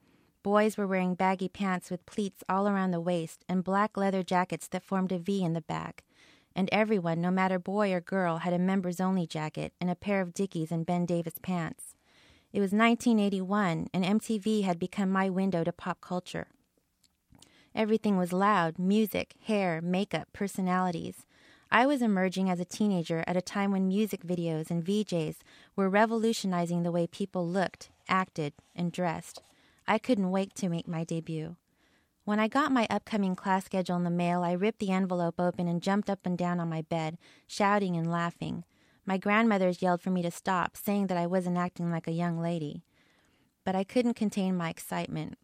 Boys 0.42 0.78
were 0.78 0.86
wearing 0.86 1.14
baggy 1.14 1.50
pants 1.50 1.90
with 1.90 2.06
pleats 2.06 2.42
all 2.48 2.66
around 2.66 2.92
the 2.92 2.98
waist 2.98 3.44
and 3.46 3.62
black 3.62 3.98
leather 3.98 4.22
jackets 4.22 4.68
that 4.68 4.84
formed 4.84 5.12
a 5.12 5.18
V 5.18 5.44
in 5.44 5.52
the 5.52 5.60
back. 5.60 6.02
And 6.54 6.70
everyone, 6.72 7.20
no 7.20 7.30
matter 7.30 7.58
boy 7.58 7.92
or 7.92 8.00
girl, 8.00 8.38
had 8.38 8.54
a 8.54 8.58
members 8.58 9.02
only 9.02 9.26
jacket 9.26 9.74
and 9.82 9.90
a 9.90 9.94
pair 9.94 10.22
of 10.22 10.32
Dickies 10.32 10.72
and 10.72 10.86
Ben 10.86 11.04
Davis 11.04 11.34
pants. 11.42 11.95
It 12.56 12.60
was 12.60 12.72
1981, 12.72 13.88
and 13.92 14.02
MTV 14.02 14.62
had 14.62 14.78
become 14.78 15.10
my 15.10 15.28
window 15.28 15.62
to 15.62 15.74
pop 15.74 16.00
culture. 16.00 16.46
Everything 17.74 18.16
was 18.16 18.32
loud 18.32 18.78
music, 18.78 19.34
hair, 19.44 19.82
makeup, 19.82 20.28
personalities. 20.32 21.26
I 21.70 21.84
was 21.84 22.00
emerging 22.00 22.48
as 22.48 22.58
a 22.58 22.64
teenager 22.64 23.22
at 23.26 23.36
a 23.36 23.42
time 23.42 23.72
when 23.72 23.88
music 23.88 24.24
videos 24.24 24.70
and 24.70 24.82
VJs 24.82 25.36
were 25.76 25.90
revolutionizing 25.90 26.82
the 26.82 26.90
way 26.90 27.06
people 27.06 27.46
looked, 27.46 27.90
acted, 28.08 28.54
and 28.74 28.90
dressed. 28.90 29.42
I 29.86 29.98
couldn't 29.98 30.30
wait 30.30 30.54
to 30.54 30.70
make 30.70 30.88
my 30.88 31.04
debut. 31.04 31.56
When 32.24 32.40
I 32.40 32.48
got 32.48 32.72
my 32.72 32.86
upcoming 32.88 33.36
class 33.36 33.66
schedule 33.66 33.96
in 33.96 34.04
the 34.04 34.10
mail, 34.10 34.42
I 34.42 34.52
ripped 34.52 34.78
the 34.78 34.92
envelope 34.92 35.38
open 35.38 35.68
and 35.68 35.82
jumped 35.82 36.08
up 36.08 36.20
and 36.24 36.38
down 36.38 36.58
on 36.58 36.70
my 36.70 36.80
bed, 36.80 37.18
shouting 37.46 37.98
and 37.98 38.10
laughing. 38.10 38.64
My 39.06 39.18
grandmothers 39.18 39.80
yelled 39.80 40.02
for 40.02 40.10
me 40.10 40.20
to 40.22 40.30
stop, 40.32 40.76
saying 40.76 41.06
that 41.06 41.16
I 41.16 41.26
wasn't 41.26 41.56
acting 41.56 41.92
like 41.92 42.08
a 42.08 42.12
young 42.12 42.40
lady. 42.40 42.82
But 43.64 43.76
I 43.76 43.84
couldn't 43.84 44.14
contain 44.14 44.56
my 44.56 44.68
excitement. 44.68 45.38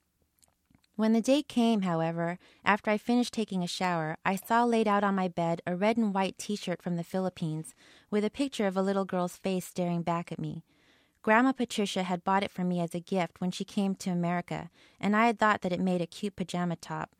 When 0.96 1.12
the 1.12 1.22
day 1.22 1.42
came, 1.42 1.82
however, 1.82 2.38
after 2.64 2.90
I 2.90 2.98
finished 2.98 3.32
taking 3.32 3.62
a 3.62 3.68
shower, 3.68 4.18
I 4.26 4.36
saw 4.36 4.64
laid 4.64 4.86
out 4.86 5.04
on 5.04 5.14
my 5.14 5.28
bed 5.28 5.62
a 5.66 5.74
red 5.74 5.96
and 5.96 6.12
white 6.12 6.36
t 6.38 6.56
shirt 6.56 6.82
from 6.82 6.96
the 6.96 7.04
Philippines 7.04 7.74
with 8.10 8.24
a 8.24 8.30
picture 8.30 8.66
of 8.66 8.76
a 8.76 8.82
little 8.82 9.04
girl's 9.04 9.36
face 9.36 9.64
staring 9.64 10.02
back 10.02 10.30
at 10.30 10.38
me. 10.38 10.64
Grandma 11.22 11.52
Patricia 11.52 12.02
had 12.02 12.24
bought 12.24 12.42
it 12.42 12.50
for 12.50 12.64
me 12.64 12.80
as 12.80 12.94
a 12.94 13.00
gift 13.00 13.40
when 13.40 13.52
she 13.52 13.64
came 13.64 13.94
to 13.94 14.10
America, 14.10 14.70
and 15.00 15.16
I 15.16 15.26
had 15.26 15.38
thought 15.38 15.62
that 15.62 15.72
it 15.72 15.80
made 15.80 16.02
a 16.02 16.06
cute 16.06 16.34
pajama 16.34 16.76
top. 16.76 17.10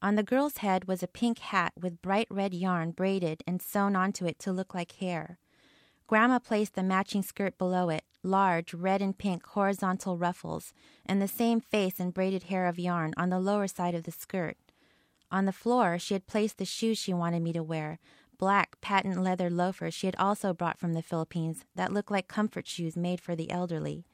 On 0.00 0.14
the 0.14 0.22
girl's 0.22 0.58
head 0.58 0.86
was 0.86 1.02
a 1.02 1.08
pink 1.08 1.40
hat 1.40 1.72
with 1.80 2.00
bright 2.02 2.28
red 2.30 2.54
yarn 2.54 2.92
braided 2.92 3.42
and 3.46 3.60
sewn 3.60 3.94
onto 3.94 4.26
it 4.26 4.38
to 4.40 4.52
look 4.52 4.74
like 4.74 4.92
hair. 4.92 5.38
Grandma 6.12 6.38
placed 6.38 6.74
the 6.74 6.82
matching 6.82 7.22
skirt 7.22 7.56
below 7.56 7.88
it, 7.88 8.04
large 8.22 8.74
red 8.74 9.00
and 9.00 9.16
pink 9.16 9.46
horizontal 9.46 10.18
ruffles, 10.18 10.74
and 11.06 11.22
the 11.22 11.26
same 11.26 11.58
face 11.58 11.98
and 11.98 12.12
braided 12.12 12.42
hair 12.42 12.66
of 12.66 12.78
yarn 12.78 13.14
on 13.16 13.30
the 13.30 13.40
lower 13.40 13.66
side 13.66 13.94
of 13.94 14.02
the 14.02 14.12
skirt. 14.12 14.58
On 15.30 15.46
the 15.46 15.54
floor, 15.54 15.98
she 15.98 16.12
had 16.12 16.26
placed 16.26 16.58
the 16.58 16.66
shoes 16.66 16.98
she 16.98 17.14
wanted 17.14 17.40
me 17.40 17.54
to 17.54 17.62
wear, 17.62 17.98
black 18.36 18.78
patent 18.82 19.22
leather 19.22 19.48
loafers 19.48 19.94
she 19.94 20.06
had 20.06 20.14
also 20.18 20.52
brought 20.52 20.78
from 20.78 20.92
the 20.92 21.00
Philippines 21.00 21.64
that 21.76 21.94
looked 21.94 22.10
like 22.10 22.28
comfort 22.28 22.66
shoes 22.66 22.94
made 22.94 23.18
for 23.18 23.34
the 23.34 23.50
elderly. 23.50 24.04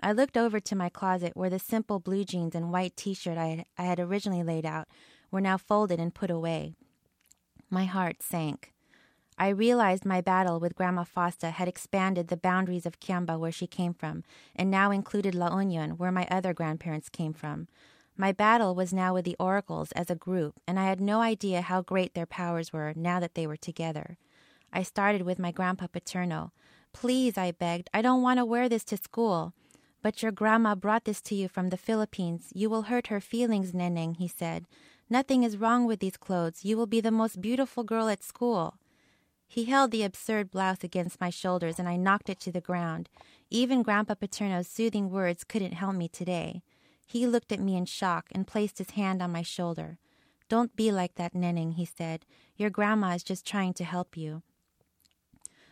I 0.00 0.12
looked 0.12 0.36
over 0.36 0.60
to 0.60 0.76
my 0.76 0.88
closet 0.88 1.32
where 1.34 1.50
the 1.50 1.58
simple 1.58 1.98
blue 1.98 2.24
jeans 2.24 2.54
and 2.54 2.70
white 2.70 2.96
t 2.96 3.14
shirt 3.14 3.36
I, 3.36 3.64
I 3.76 3.82
had 3.82 3.98
originally 3.98 4.44
laid 4.44 4.64
out 4.64 4.86
were 5.32 5.40
now 5.40 5.56
folded 5.56 5.98
and 5.98 6.14
put 6.14 6.30
away. 6.30 6.76
My 7.68 7.84
heart 7.84 8.22
sank. 8.22 8.74
I 9.38 9.48
realized 9.48 10.06
my 10.06 10.22
battle 10.22 10.58
with 10.58 10.76
Grandma 10.76 11.04
Fausta 11.04 11.50
had 11.50 11.68
expanded 11.68 12.28
the 12.28 12.38
boundaries 12.38 12.86
of 12.86 13.00
Kiamba, 13.00 13.38
where 13.38 13.52
she 13.52 13.66
came 13.66 13.92
from, 13.92 14.24
and 14.54 14.70
now 14.70 14.90
included 14.90 15.34
La 15.34 15.58
Union, 15.58 15.98
where 15.98 16.10
my 16.10 16.26
other 16.30 16.54
grandparents 16.54 17.10
came 17.10 17.34
from. 17.34 17.68
My 18.16 18.32
battle 18.32 18.74
was 18.74 18.94
now 18.94 19.12
with 19.12 19.26
the 19.26 19.36
oracles 19.38 19.92
as 19.92 20.08
a 20.08 20.14
group, 20.14 20.54
and 20.66 20.80
I 20.80 20.84
had 20.84 21.02
no 21.02 21.20
idea 21.20 21.60
how 21.60 21.82
great 21.82 22.14
their 22.14 22.24
powers 22.24 22.72
were 22.72 22.94
now 22.96 23.20
that 23.20 23.34
they 23.34 23.46
were 23.46 23.58
together. 23.58 24.16
I 24.72 24.82
started 24.82 25.22
with 25.22 25.38
my 25.38 25.52
Grandpa 25.52 25.88
Paterno. 25.88 26.52
Please, 26.94 27.36
I 27.36 27.52
begged, 27.52 27.90
I 27.92 28.00
don't 28.00 28.22
want 28.22 28.38
to 28.38 28.44
wear 28.46 28.70
this 28.70 28.84
to 28.84 28.96
school. 28.96 29.52
But 30.02 30.22
your 30.22 30.32
grandma 30.32 30.74
brought 30.74 31.04
this 31.04 31.20
to 31.22 31.34
you 31.34 31.46
from 31.48 31.68
the 31.68 31.76
Philippines. 31.76 32.52
You 32.54 32.70
will 32.70 32.82
hurt 32.82 33.08
her 33.08 33.20
feelings, 33.20 33.72
Neneng, 33.72 34.16
he 34.16 34.28
said. 34.28 34.64
Nothing 35.10 35.42
is 35.42 35.58
wrong 35.58 35.84
with 35.84 36.00
these 36.00 36.16
clothes. 36.16 36.64
You 36.64 36.78
will 36.78 36.86
be 36.86 37.02
the 37.02 37.10
most 37.10 37.42
beautiful 37.42 37.84
girl 37.84 38.08
at 38.08 38.22
school. 38.22 38.76
He 39.46 39.64
held 39.64 39.90
the 39.90 40.02
absurd 40.02 40.50
blouse 40.50 40.82
against 40.82 41.20
my 41.20 41.30
shoulders, 41.30 41.78
and 41.78 41.88
I 41.88 41.96
knocked 41.96 42.28
it 42.28 42.40
to 42.40 42.52
the 42.52 42.60
ground. 42.60 43.08
Even 43.50 43.82
Grandpa 43.82 44.14
Paterno's 44.14 44.68
soothing 44.68 45.10
words 45.10 45.44
couldn't 45.44 45.72
help 45.72 45.94
me 45.94 46.08
today. 46.08 46.62
He 47.06 47.26
looked 47.26 47.52
at 47.52 47.60
me 47.60 47.76
in 47.76 47.86
shock 47.86 48.26
and 48.32 48.46
placed 48.46 48.78
his 48.78 48.90
hand 48.90 49.22
on 49.22 49.30
my 49.30 49.42
shoulder. 49.42 49.98
Don't 50.48 50.76
be 50.76 50.90
like 50.90 51.14
that, 51.14 51.34
Neneng, 51.34 51.74
he 51.74 51.84
said. 51.84 52.24
Your 52.56 52.70
grandma 52.70 53.14
is 53.14 53.22
just 53.22 53.46
trying 53.46 53.74
to 53.74 53.84
help 53.84 54.16
you. 54.16 54.42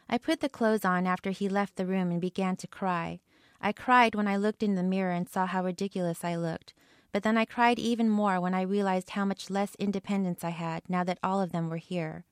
I 0.09 0.19
put 0.19 0.41
the 0.41 0.49
clothes 0.49 0.85
on 0.85 1.07
after 1.07 1.31
he 1.31 1.49
left 1.49 1.77
the 1.77 1.87
room 1.87 2.11
and 2.11 2.21
began 2.21 2.57
to 2.57 2.67
cry. 2.67 3.21
I 3.61 3.73
cried 3.73 4.15
when 4.15 4.29
I 4.29 4.37
looked 4.37 4.63
in 4.63 4.75
the 4.75 4.83
mirror 4.83 5.13
and 5.13 5.29
saw 5.29 5.47
how 5.47 5.65
ridiculous 5.65 6.25
I 6.25 6.37
looked. 6.37 6.75
But 7.13 7.23
then 7.23 7.39
I 7.39 7.45
cried 7.45 7.79
even 7.79 8.11
more 8.11 8.41
when 8.41 8.55
I 8.55 8.63
realized 8.63 9.11
how 9.11 9.25
much 9.25 9.49
less 9.49 9.75
independence 9.77 10.45
I 10.45 10.51
had 10.51 10.83
now 10.89 11.05
that 11.05 11.19
all 11.23 11.41
of 11.41 11.53
them 11.53 11.71
were 11.71 11.79
here. 11.79 12.25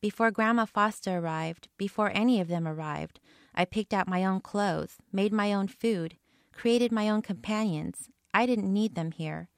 Before 0.00 0.30
Grandma 0.30 0.66
Fausta 0.66 1.12
arrived, 1.12 1.68
before 1.78 2.10
any 2.14 2.40
of 2.40 2.48
them 2.48 2.68
arrived, 2.68 3.18
I 3.54 3.64
picked 3.64 3.94
out 3.94 4.08
my 4.08 4.24
own 4.24 4.40
clothes, 4.40 4.98
made 5.12 5.32
my 5.32 5.52
own 5.52 5.68
food, 5.68 6.16
created 6.52 6.92
my 6.92 7.08
own 7.08 7.22
companions. 7.22 8.08
I 8.34 8.46
didn't 8.46 8.72
need 8.72 8.94
them 8.94 9.12
here. 9.12 9.48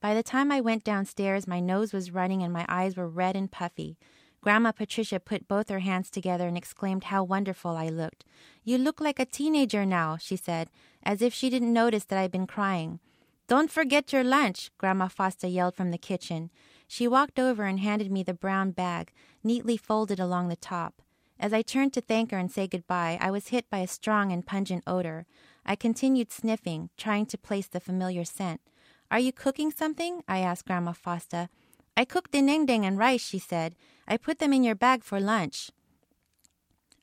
By 0.00 0.14
the 0.14 0.22
time 0.22 0.50
I 0.50 0.60
went 0.60 0.82
downstairs, 0.82 1.46
my 1.46 1.60
nose 1.60 1.92
was 1.92 2.10
running 2.10 2.42
and 2.42 2.52
my 2.52 2.64
eyes 2.68 2.96
were 2.96 3.08
red 3.08 3.36
and 3.36 3.50
puffy. 3.50 3.98
Grandma 4.40 4.72
Patricia 4.72 5.20
put 5.20 5.46
both 5.46 5.68
her 5.68 5.80
hands 5.80 6.10
together 6.10 6.48
and 6.48 6.56
exclaimed 6.56 7.04
how 7.04 7.22
wonderful 7.22 7.76
I 7.76 7.88
looked. 7.88 8.24
You 8.64 8.78
look 8.78 9.00
like 9.00 9.20
a 9.20 9.26
teenager 9.26 9.84
now, 9.84 10.16
she 10.16 10.36
said, 10.36 10.70
as 11.02 11.20
if 11.20 11.34
she 11.34 11.50
didn't 11.50 11.72
notice 11.72 12.04
that 12.06 12.18
I'd 12.18 12.32
been 12.32 12.46
crying. 12.46 13.00
Don't 13.46 13.70
forget 13.70 14.12
your 14.12 14.24
lunch, 14.24 14.70
Grandma 14.78 15.08
Fausta 15.08 15.48
yelled 15.48 15.74
from 15.74 15.90
the 15.90 15.98
kitchen. 15.98 16.50
She 16.92 17.06
walked 17.06 17.38
over 17.38 17.66
and 17.66 17.78
handed 17.78 18.10
me 18.10 18.24
the 18.24 18.34
brown 18.34 18.72
bag, 18.72 19.12
neatly 19.44 19.76
folded 19.76 20.18
along 20.18 20.48
the 20.48 20.56
top. 20.56 21.02
As 21.38 21.52
I 21.52 21.62
turned 21.62 21.92
to 21.92 22.00
thank 22.00 22.32
her 22.32 22.36
and 22.36 22.50
say 22.50 22.66
goodbye, 22.66 23.16
I 23.20 23.30
was 23.30 23.50
hit 23.50 23.70
by 23.70 23.78
a 23.78 23.86
strong 23.86 24.32
and 24.32 24.44
pungent 24.44 24.82
odor. 24.88 25.24
I 25.64 25.76
continued 25.76 26.32
sniffing, 26.32 26.90
trying 26.96 27.26
to 27.26 27.38
place 27.38 27.68
the 27.68 27.78
familiar 27.78 28.24
scent. 28.24 28.60
Are 29.08 29.20
you 29.20 29.32
cooking 29.32 29.70
something? 29.70 30.24
I 30.26 30.40
asked 30.40 30.66
Grandma 30.66 30.90
Fausta. 30.90 31.48
I 31.96 32.04
cooked 32.04 32.32
dinding 32.32 32.84
and 32.84 32.98
rice, 32.98 33.24
she 33.24 33.38
said. 33.38 33.76
I 34.08 34.16
put 34.16 34.40
them 34.40 34.52
in 34.52 34.64
your 34.64 34.74
bag 34.74 35.04
for 35.04 35.20
lunch. 35.20 35.70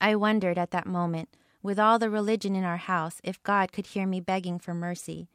I 0.01 0.17
wondered 0.17 0.57
at 0.57 0.71
that 0.71 0.85
moment, 0.85 1.29
with 1.63 1.79
all 1.79 1.97
the 1.97 2.09
religion 2.09 2.57
in 2.57 2.65
our 2.65 2.75
house, 2.75 3.21
if 3.23 3.41
God 3.41 3.71
could 3.71 3.87
hear 3.87 4.05
me 4.05 4.19
begging 4.19 4.59
for 4.59 4.73
mercy. 4.73 5.29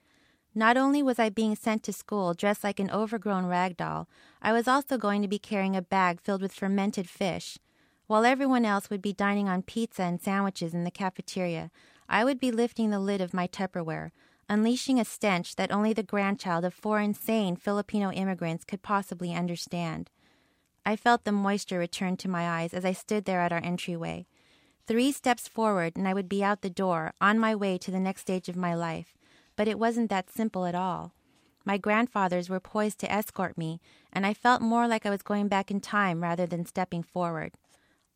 Not 0.55 0.77
only 0.77 1.03
was 1.03 1.19
I 1.19 1.31
being 1.31 1.57
sent 1.57 1.83
to 1.85 1.93
school 1.93 2.35
dressed 2.35 2.63
like 2.63 2.79
an 2.79 2.91
overgrown 2.91 3.47
rag 3.47 3.77
doll, 3.77 4.09
I 4.43 4.53
was 4.53 4.69
also 4.69 4.99
going 4.99 5.23
to 5.23 5.29
be 5.29 5.39
carrying 5.39 5.75
a 5.75 5.83
bag 5.83 6.21
filled 6.21 6.43
with 6.43 6.53
fermented 6.53 7.09
fish. 7.09 7.59
While 8.07 8.27
everyone 8.27 8.67
else 8.67 8.91
would 8.91 9.01
be 9.01 9.15
dining 9.15 9.49
on 9.49 9.63
pizza 9.63 10.03
and 10.03 10.21
sandwiches 10.21 10.75
in 10.75 10.85
the 10.85 10.91
cafeteria, 10.91 11.71
I 12.09 12.25
would 12.25 12.39
be 12.39 12.51
lifting 12.51 12.91
the 12.91 13.01
lid 13.01 13.23
of 13.23 13.33
my 13.33 13.47
Tupperware, 13.47 14.11
unleashing 14.49 15.01
a 15.01 15.05
stench 15.07 15.57
that 15.57 15.73
only 15.73 15.95
the 15.95 16.03
grandchild 16.03 16.67
of 16.67 16.75
four 16.75 17.01
insane 17.01 17.57
Filipino 17.57 18.13
immigrants 18.13 18.65
could 18.65 18.83
possibly 18.83 19.33
understand. 19.33 20.11
I 20.85 20.97
felt 20.97 21.25
the 21.25 21.33
moisture 21.33 21.79
return 21.79 22.19
to 22.19 22.29
my 22.29 22.61
eyes 22.61 22.75
as 22.75 22.85
I 22.85 22.93
stood 22.93 23.25
there 23.25 23.41
at 23.41 23.53
our 23.53 23.65
entryway. 23.65 24.27
Three 24.87 25.13
steps 25.13 25.49
forward, 25.49 25.97
and 25.97 26.07
I 26.07 26.13
would 26.13 26.29
be 26.29 26.45
out 26.45 26.61
the 26.61 26.69
door, 26.69 27.15
on 27.21 27.39
my 27.39 27.55
way 27.55 27.79
to 27.79 27.91
the 27.91 28.01
next 28.01 28.23
stage 28.23 28.51
of 28.51 28.57
my 28.57 28.75
life. 28.75 29.15
But 29.63 29.69
it 29.69 29.79
wasn't 29.79 30.11
that 30.11 30.29
simple 30.29 30.67
at 30.67 30.75
all. 30.75 31.13
My 31.65 31.79
grandfathers 31.79 32.51
were 32.51 32.59
poised 32.59 32.99
to 32.99 33.13
escort 33.13 33.57
me, 33.57 33.81
and 34.13 34.27
I 34.27 34.35
felt 34.35 34.61
more 34.61 34.89
like 34.89 35.07
I 35.07 35.11
was 35.11 35.23
going 35.23 35.47
back 35.47 35.71
in 35.71 35.79
time 35.79 36.21
rather 36.21 36.47
than 36.47 36.67
stepping 36.67 37.05
forward. 37.05 37.53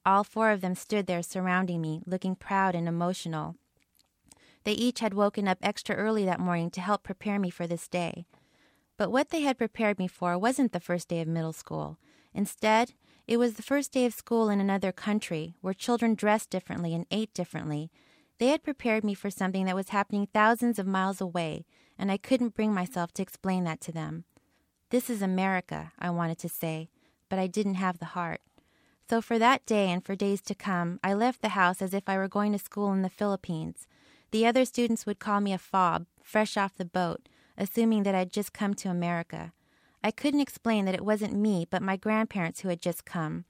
All 0.04 0.24
four 0.24 0.50
of 0.50 0.60
them 0.60 0.74
stood 0.74 1.06
there 1.06 1.22
surrounding 1.22 1.80
me, 1.80 2.02
looking 2.04 2.34
proud 2.34 2.74
and 2.74 2.88
emotional. 2.88 3.54
They 4.64 4.72
each 4.72 4.98
had 4.98 5.14
woken 5.14 5.46
up 5.46 5.58
extra 5.62 5.94
early 5.94 6.24
that 6.24 6.40
morning 6.40 6.68
to 6.72 6.80
help 6.80 7.04
prepare 7.04 7.38
me 7.38 7.50
for 7.50 7.68
this 7.68 7.86
day. 7.86 8.26
But 8.96 9.12
what 9.12 9.28
they 9.28 9.42
had 9.42 9.56
prepared 9.56 10.00
me 10.00 10.08
for 10.08 10.36
wasn't 10.36 10.72
the 10.72 10.80
first 10.80 11.06
day 11.06 11.20
of 11.20 11.28
middle 11.28 11.52
school. 11.52 11.96
Instead, 12.34 12.94
it 13.28 13.36
was 13.36 13.54
the 13.54 13.62
first 13.62 13.92
day 13.92 14.04
of 14.04 14.14
school 14.14 14.48
in 14.48 14.58
another 14.58 14.90
country, 14.90 15.54
where 15.60 15.74
children 15.74 16.16
dressed 16.16 16.50
differently 16.50 16.92
and 16.92 17.06
ate 17.12 17.32
differently. 17.34 17.92
They 18.38 18.48
had 18.48 18.62
prepared 18.62 19.02
me 19.02 19.14
for 19.14 19.30
something 19.30 19.64
that 19.64 19.74
was 19.74 19.90
happening 19.90 20.26
thousands 20.26 20.78
of 20.78 20.86
miles 20.86 21.20
away, 21.20 21.64
and 21.98 22.12
I 22.12 22.18
couldn't 22.18 22.54
bring 22.54 22.74
myself 22.74 23.12
to 23.14 23.22
explain 23.22 23.64
that 23.64 23.80
to 23.82 23.92
them. 23.92 24.24
This 24.90 25.08
is 25.08 25.22
America, 25.22 25.92
I 25.98 26.10
wanted 26.10 26.38
to 26.38 26.48
say, 26.48 26.90
but 27.28 27.38
I 27.38 27.46
didn't 27.46 27.74
have 27.74 27.98
the 27.98 28.06
heart. 28.06 28.40
So 29.08 29.22
for 29.22 29.38
that 29.38 29.64
day 29.64 29.90
and 29.90 30.04
for 30.04 30.14
days 30.14 30.42
to 30.42 30.54
come, 30.54 31.00
I 31.02 31.14
left 31.14 31.40
the 31.40 31.50
house 31.50 31.80
as 31.80 31.94
if 31.94 32.08
I 32.08 32.18
were 32.18 32.28
going 32.28 32.52
to 32.52 32.58
school 32.58 32.92
in 32.92 33.02
the 33.02 33.08
Philippines. 33.08 33.86
The 34.32 34.46
other 34.46 34.64
students 34.64 35.06
would 35.06 35.18
call 35.18 35.40
me 35.40 35.52
a 35.52 35.58
fob, 35.58 36.06
fresh 36.22 36.56
off 36.56 36.76
the 36.76 36.84
boat, 36.84 37.28
assuming 37.56 38.02
that 38.02 38.14
I'd 38.14 38.32
just 38.32 38.52
come 38.52 38.74
to 38.74 38.90
America. 38.90 39.52
I 40.04 40.10
couldn't 40.10 40.40
explain 40.40 40.84
that 40.84 40.94
it 40.94 41.04
wasn't 41.04 41.34
me, 41.34 41.66
but 41.70 41.82
my 41.82 41.96
grandparents 41.96 42.60
who 42.60 42.68
had 42.68 42.82
just 42.82 43.04
come. 43.04 43.44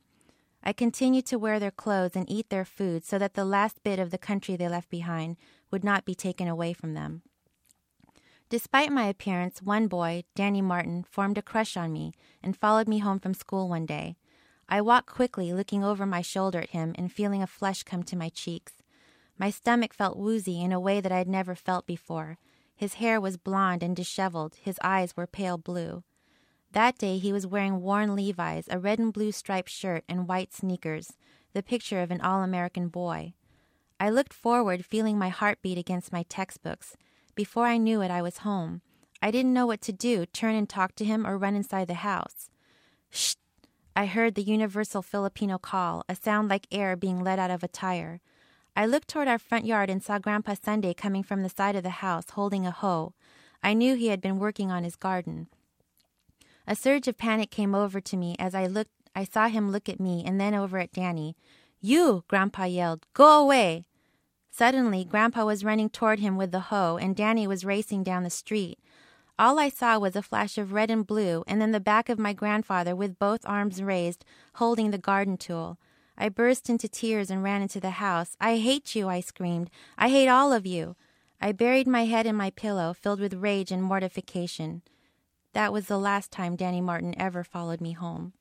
I 0.66 0.72
continued 0.72 1.26
to 1.26 1.38
wear 1.38 1.60
their 1.60 1.70
clothes 1.70 2.16
and 2.16 2.28
eat 2.28 2.50
their 2.50 2.64
food 2.64 3.04
so 3.04 3.18
that 3.18 3.34
the 3.34 3.44
last 3.44 3.84
bit 3.84 4.00
of 4.00 4.10
the 4.10 4.18
country 4.18 4.56
they 4.56 4.68
left 4.68 4.90
behind 4.90 5.36
would 5.70 5.84
not 5.84 6.04
be 6.04 6.16
taken 6.16 6.48
away 6.48 6.72
from 6.72 6.94
them. 6.94 7.22
Despite 8.48 8.90
my 8.90 9.04
appearance, 9.04 9.62
one 9.62 9.86
boy, 9.86 10.24
Danny 10.34 10.60
Martin, 10.60 11.04
formed 11.08 11.38
a 11.38 11.42
crush 11.42 11.76
on 11.76 11.92
me 11.92 12.14
and 12.42 12.56
followed 12.56 12.88
me 12.88 12.98
home 12.98 13.20
from 13.20 13.32
school 13.32 13.68
one 13.68 13.86
day. 13.86 14.16
I 14.68 14.80
walked 14.80 15.06
quickly, 15.06 15.52
looking 15.52 15.84
over 15.84 16.04
my 16.04 16.20
shoulder 16.20 16.58
at 16.58 16.70
him 16.70 16.96
and 16.98 17.12
feeling 17.12 17.44
a 17.44 17.46
flush 17.46 17.84
come 17.84 18.02
to 18.02 18.16
my 18.16 18.28
cheeks. 18.28 18.72
My 19.38 19.50
stomach 19.50 19.94
felt 19.94 20.18
woozy 20.18 20.60
in 20.60 20.72
a 20.72 20.80
way 20.80 21.00
that 21.00 21.12
I 21.12 21.18
had 21.18 21.28
never 21.28 21.54
felt 21.54 21.86
before. 21.86 22.38
His 22.74 22.94
hair 22.94 23.20
was 23.20 23.36
blond 23.36 23.84
and 23.84 23.94
disheveled, 23.94 24.56
his 24.60 24.80
eyes 24.82 25.16
were 25.16 25.28
pale 25.28 25.58
blue. 25.58 26.02
That 26.76 26.98
day 26.98 27.16
he 27.16 27.32
was 27.32 27.46
wearing 27.46 27.80
worn 27.80 28.14
Levi's, 28.14 28.68
a 28.68 28.78
red 28.78 28.98
and 28.98 29.10
blue 29.10 29.32
striped 29.32 29.70
shirt, 29.70 30.04
and 30.10 30.28
white 30.28 30.52
sneakers, 30.52 31.14
the 31.54 31.62
picture 31.62 32.02
of 32.02 32.10
an 32.10 32.20
all 32.20 32.42
American 32.42 32.88
boy. 32.88 33.32
I 33.98 34.10
looked 34.10 34.34
forward, 34.34 34.84
feeling 34.84 35.16
my 35.16 35.30
heart 35.30 35.62
beat 35.62 35.78
against 35.78 36.12
my 36.12 36.26
textbooks. 36.28 36.94
Before 37.34 37.64
I 37.64 37.78
knew 37.78 38.02
it, 38.02 38.10
I 38.10 38.20
was 38.20 38.44
home. 38.44 38.82
I 39.22 39.30
didn't 39.30 39.54
know 39.54 39.66
what 39.66 39.80
to 39.80 39.92
do 39.92 40.26
turn 40.26 40.54
and 40.54 40.68
talk 40.68 40.94
to 40.96 41.04
him 41.06 41.26
or 41.26 41.38
run 41.38 41.56
inside 41.56 41.88
the 41.88 41.94
house. 41.94 42.50
Shh! 43.08 43.36
I 43.96 44.04
heard 44.04 44.34
the 44.34 44.42
universal 44.42 45.00
Filipino 45.00 45.56
call, 45.56 46.04
a 46.10 46.14
sound 46.14 46.50
like 46.50 46.66
air 46.70 46.94
being 46.94 47.24
let 47.24 47.38
out 47.38 47.50
of 47.50 47.64
a 47.64 47.68
tire. 47.68 48.20
I 48.76 48.84
looked 48.84 49.08
toward 49.08 49.28
our 49.28 49.38
front 49.38 49.64
yard 49.64 49.88
and 49.88 50.02
saw 50.02 50.18
Grandpa 50.18 50.56
Sunday 50.62 50.92
coming 50.92 51.22
from 51.22 51.42
the 51.42 51.48
side 51.48 51.74
of 51.74 51.84
the 51.84 52.04
house 52.04 52.28
holding 52.28 52.66
a 52.66 52.70
hoe. 52.70 53.14
I 53.62 53.72
knew 53.72 53.94
he 53.94 54.08
had 54.08 54.20
been 54.20 54.38
working 54.38 54.70
on 54.70 54.84
his 54.84 54.96
garden. 54.96 55.48
A 56.66 56.74
surge 56.74 57.06
of 57.08 57.16
panic 57.16 57.50
came 57.50 57.74
over 57.74 58.00
to 58.00 58.16
me 58.16 58.36
as 58.38 58.54
I 58.54 58.66
looked 58.66 58.90
I 59.14 59.24
saw 59.24 59.48
him 59.48 59.70
look 59.70 59.88
at 59.88 59.98
me 59.98 60.22
and 60.26 60.38
then 60.38 60.54
over 60.54 60.78
at 60.78 60.92
Danny. 60.92 61.36
You, 61.80 62.24
Grandpa 62.28 62.64
yelled, 62.64 63.06
go 63.14 63.40
away. 63.40 63.86
Suddenly, 64.50 65.06
Grandpa 65.06 65.46
was 65.46 65.64
running 65.64 65.88
toward 65.88 66.20
him 66.20 66.36
with 66.36 66.50
the 66.50 66.68
hoe, 66.68 66.98
and 66.98 67.16
Danny 67.16 67.46
was 67.46 67.64
racing 67.64 68.02
down 68.02 68.24
the 68.24 68.30
street. 68.30 68.78
All 69.38 69.58
I 69.58 69.70
saw 69.70 69.98
was 69.98 70.16
a 70.16 70.22
flash 70.22 70.58
of 70.58 70.72
red 70.72 70.90
and 70.90 71.06
blue, 71.06 71.44
and 71.46 71.60
then 71.60 71.72
the 71.72 71.80
back 71.80 72.10
of 72.10 72.18
my 72.18 72.34
grandfather 72.34 72.94
with 72.94 73.18
both 73.18 73.40
arms 73.46 73.82
raised, 73.82 74.24
holding 74.54 74.90
the 74.90 74.98
garden 74.98 75.36
tool. 75.38 75.78
I 76.18 76.28
burst 76.28 76.68
into 76.68 76.88
tears 76.88 77.30
and 77.30 77.42
ran 77.42 77.62
into 77.62 77.80
the 77.80 77.90
house. 77.90 78.36
I 78.40 78.56
hate 78.56 78.94
you, 78.94 79.08
I 79.08 79.20
screamed. 79.20 79.70
I 79.96 80.08
hate 80.08 80.28
all 80.28 80.52
of 80.52 80.66
you. 80.66 80.96
I 81.40 81.52
buried 81.52 81.86
my 81.86 82.06
head 82.06 82.26
in 82.26 82.34
my 82.34 82.50
pillow, 82.50 82.94
filled 82.94 83.20
with 83.20 83.34
rage 83.34 83.70
and 83.70 83.82
mortification. 83.82 84.82
That 85.56 85.72
was 85.72 85.86
the 85.86 85.96
last 85.96 86.30
time 86.30 86.54
Danny 86.54 86.82
Martin 86.82 87.18
ever 87.18 87.42
followed 87.42 87.80
me 87.80 87.92
home. 87.92 88.34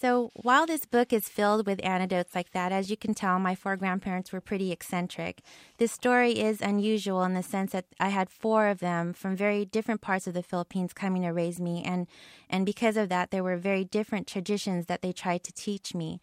So, 0.00 0.32
while 0.34 0.66
this 0.66 0.84
book 0.84 1.12
is 1.12 1.28
filled 1.28 1.64
with 1.64 1.84
anecdotes 1.84 2.34
like 2.34 2.50
that, 2.50 2.72
as 2.72 2.90
you 2.90 2.96
can 2.96 3.14
tell, 3.14 3.38
my 3.38 3.54
four 3.54 3.76
grandparents 3.76 4.32
were 4.32 4.40
pretty 4.40 4.72
eccentric. 4.72 5.42
This 5.78 5.92
story 5.92 6.40
is 6.40 6.60
unusual 6.60 7.22
in 7.22 7.34
the 7.34 7.42
sense 7.44 7.70
that 7.70 7.84
I 8.00 8.08
had 8.08 8.28
four 8.28 8.66
of 8.66 8.80
them 8.80 9.12
from 9.12 9.36
very 9.36 9.64
different 9.64 10.00
parts 10.00 10.26
of 10.26 10.34
the 10.34 10.42
Philippines 10.42 10.92
coming 10.92 11.22
to 11.22 11.28
raise 11.28 11.60
me, 11.60 11.84
and, 11.84 12.08
and 12.50 12.66
because 12.66 12.96
of 12.96 13.08
that, 13.10 13.30
there 13.30 13.44
were 13.44 13.56
very 13.56 13.84
different 13.84 14.26
traditions 14.26 14.86
that 14.86 15.02
they 15.02 15.12
tried 15.12 15.44
to 15.44 15.52
teach 15.52 15.94
me. 15.94 16.20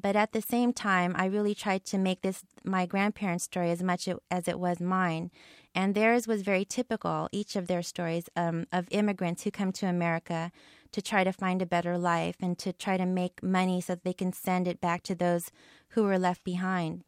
But 0.00 0.16
at 0.16 0.32
the 0.32 0.42
same 0.42 0.72
time, 0.72 1.14
I 1.16 1.26
really 1.26 1.54
tried 1.54 1.84
to 1.86 1.98
make 1.98 2.22
this 2.22 2.44
my 2.64 2.86
grandparents' 2.86 3.44
story 3.44 3.70
as 3.70 3.82
much 3.82 4.08
as 4.30 4.48
it 4.48 4.58
was 4.58 4.80
mine. 4.80 5.30
And 5.74 5.94
theirs 5.94 6.26
was 6.26 6.42
very 6.42 6.64
typical, 6.64 7.28
each 7.32 7.56
of 7.56 7.66
their 7.66 7.82
stories, 7.82 8.28
um, 8.36 8.66
of 8.72 8.88
immigrants 8.90 9.42
who 9.42 9.50
come 9.50 9.72
to 9.72 9.86
America 9.86 10.50
to 10.92 11.02
try 11.02 11.24
to 11.24 11.32
find 11.32 11.62
a 11.62 11.66
better 11.66 11.98
life 11.98 12.36
and 12.40 12.58
to 12.58 12.72
try 12.72 12.96
to 12.96 13.06
make 13.06 13.42
money 13.42 13.80
so 13.80 13.94
that 13.94 14.04
they 14.04 14.12
can 14.12 14.32
send 14.32 14.68
it 14.68 14.80
back 14.80 15.02
to 15.04 15.14
those 15.14 15.50
who 15.90 16.04
were 16.04 16.18
left 16.18 16.44
behind. 16.44 17.04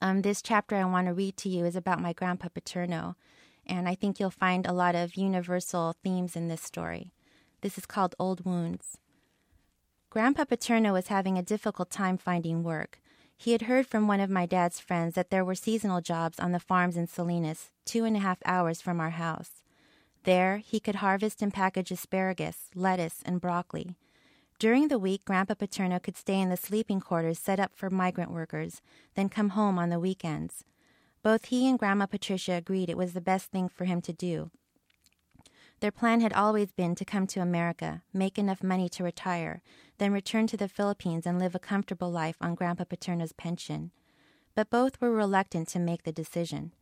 Um, 0.00 0.22
this 0.22 0.42
chapter 0.42 0.76
I 0.76 0.84
want 0.84 1.08
to 1.08 1.14
read 1.14 1.36
to 1.38 1.48
you 1.48 1.64
is 1.64 1.76
about 1.76 2.00
my 2.00 2.12
grandpa 2.12 2.48
Paterno, 2.48 3.16
and 3.66 3.88
I 3.88 3.94
think 3.94 4.18
you'll 4.18 4.30
find 4.30 4.66
a 4.66 4.72
lot 4.72 4.94
of 4.94 5.16
universal 5.16 5.94
themes 6.02 6.36
in 6.36 6.48
this 6.48 6.62
story. 6.62 7.12
This 7.60 7.78
is 7.78 7.86
called 7.86 8.14
Old 8.18 8.44
Wounds. 8.44 8.98
Grandpa 10.12 10.44
Paterno 10.44 10.92
was 10.92 11.08
having 11.08 11.38
a 11.38 11.42
difficult 11.42 11.88
time 11.88 12.18
finding 12.18 12.62
work. 12.62 13.00
He 13.34 13.52
had 13.52 13.62
heard 13.62 13.86
from 13.86 14.06
one 14.06 14.20
of 14.20 14.28
my 14.28 14.44
dad's 14.44 14.78
friends 14.78 15.14
that 15.14 15.30
there 15.30 15.42
were 15.42 15.54
seasonal 15.54 16.02
jobs 16.02 16.38
on 16.38 16.52
the 16.52 16.60
farms 16.60 16.98
in 16.98 17.06
Salinas, 17.06 17.70
two 17.86 18.04
and 18.04 18.14
a 18.14 18.20
half 18.20 18.36
hours 18.44 18.82
from 18.82 19.00
our 19.00 19.12
house. 19.12 19.62
There, 20.24 20.58
he 20.58 20.80
could 20.80 20.96
harvest 20.96 21.40
and 21.40 21.50
package 21.50 21.90
asparagus, 21.90 22.68
lettuce, 22.74 23.22
and 23.24 23.40
broccoli. 23.40 23.96
During 24.58 24.88
the 24.88 24.98
week, 24.98 25.24
Grandpa 25.24 25.54
Paterno 25.54 25.98
could 25.98 26.18
stay 26.18 26.38
in 26.38 26.50
the 26.50 26.58
sleeping 26.58 27.00
quarters 27.00 27.38
set 27.38 27.58
up 27.58 27.72
for 27.74 27.88
migrant 27.88 28.30
workers, 28.30 28.82
then 29.14 29.30
come 29.30 29.48
home 29.56 29.78
on 29.78 29.88
the 29.88 29.98
weekends. 29.98 30.62
Both 31.22 31.46
he 31.46 31.66
and 31.66 31.78
Grandma 31.78 32.04
Patricia 32.04 32.52
agreed 32.52 32.90
it 32.90 32.98
was 32.98 33.14
the 33.14 33.22
best 33.22 33.50
thing 33.50 33.66
for 33.66 33.86
him 33.86 34.02
to 34.02 34.12
do. 34.12 34.50
Their 35.82 35.90
plan 35.90 36.20
had 36.20 36.32
always 36.32 36.70
been 36.70 36.94
to 36.94 37.04
come 37.04 37.26
to 37.26 37.40
America, 37.40 38.02
make 38.14 38.38
enough 38.38 38.62
money 38.62 38.88
to 38.90 39.02
retire, 39.02 39.62
then 39.98 40.12
return 40.12 40.46
to 40.46 40.56
the 40.56 40.68
Philippines 40.68 41.26
and 41.26 41.40
live 41.40 41.56
a 41.56 41.58
comfortable 41.58 42.08
life 42.08 42.36
on 42.40 42.54
Grandpa 42.54 42.84
Paterno's 42.84 43.32
pension. 43.32 43.90
But 44.54 44.70
both 44.70 45.00
were 45.00 45.10
reluctant 45.10 45.66
to 45.70 45.80
make 45.80 46.04
the 46.04 46.12
decision. 46.12 46.72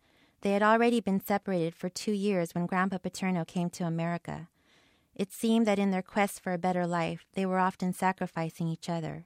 They 0.43 0.53
had 0.53 0.63
already 0.63 1.01
been 1.01 1.19
separated 1.19 1.75
for 1.75 1.89
two 1.89 2.13
years 2.13 2.55
when 2.55 2.67
Grandpa 2.67 2.99
Paterno 2.99 3.47
came 3.47 3.71
to 3.71 3.87
America. 3.87 4.51
It 5.15 5.33
seemed 5.33 5.67
that 5.67 5.79
in 5.79 5.93
their 5.93 6.03
quest 6.03 6.39
for 6.39 6.53
a 6.53 6.59
better 6.59 6.87
life, 6.87 7.25
they 7.33 7.47
were 7.47 7.59
often 7.59 7.95
sacrificing 7.95 8.69
each 8.69 8.91
other. 8.91 9.25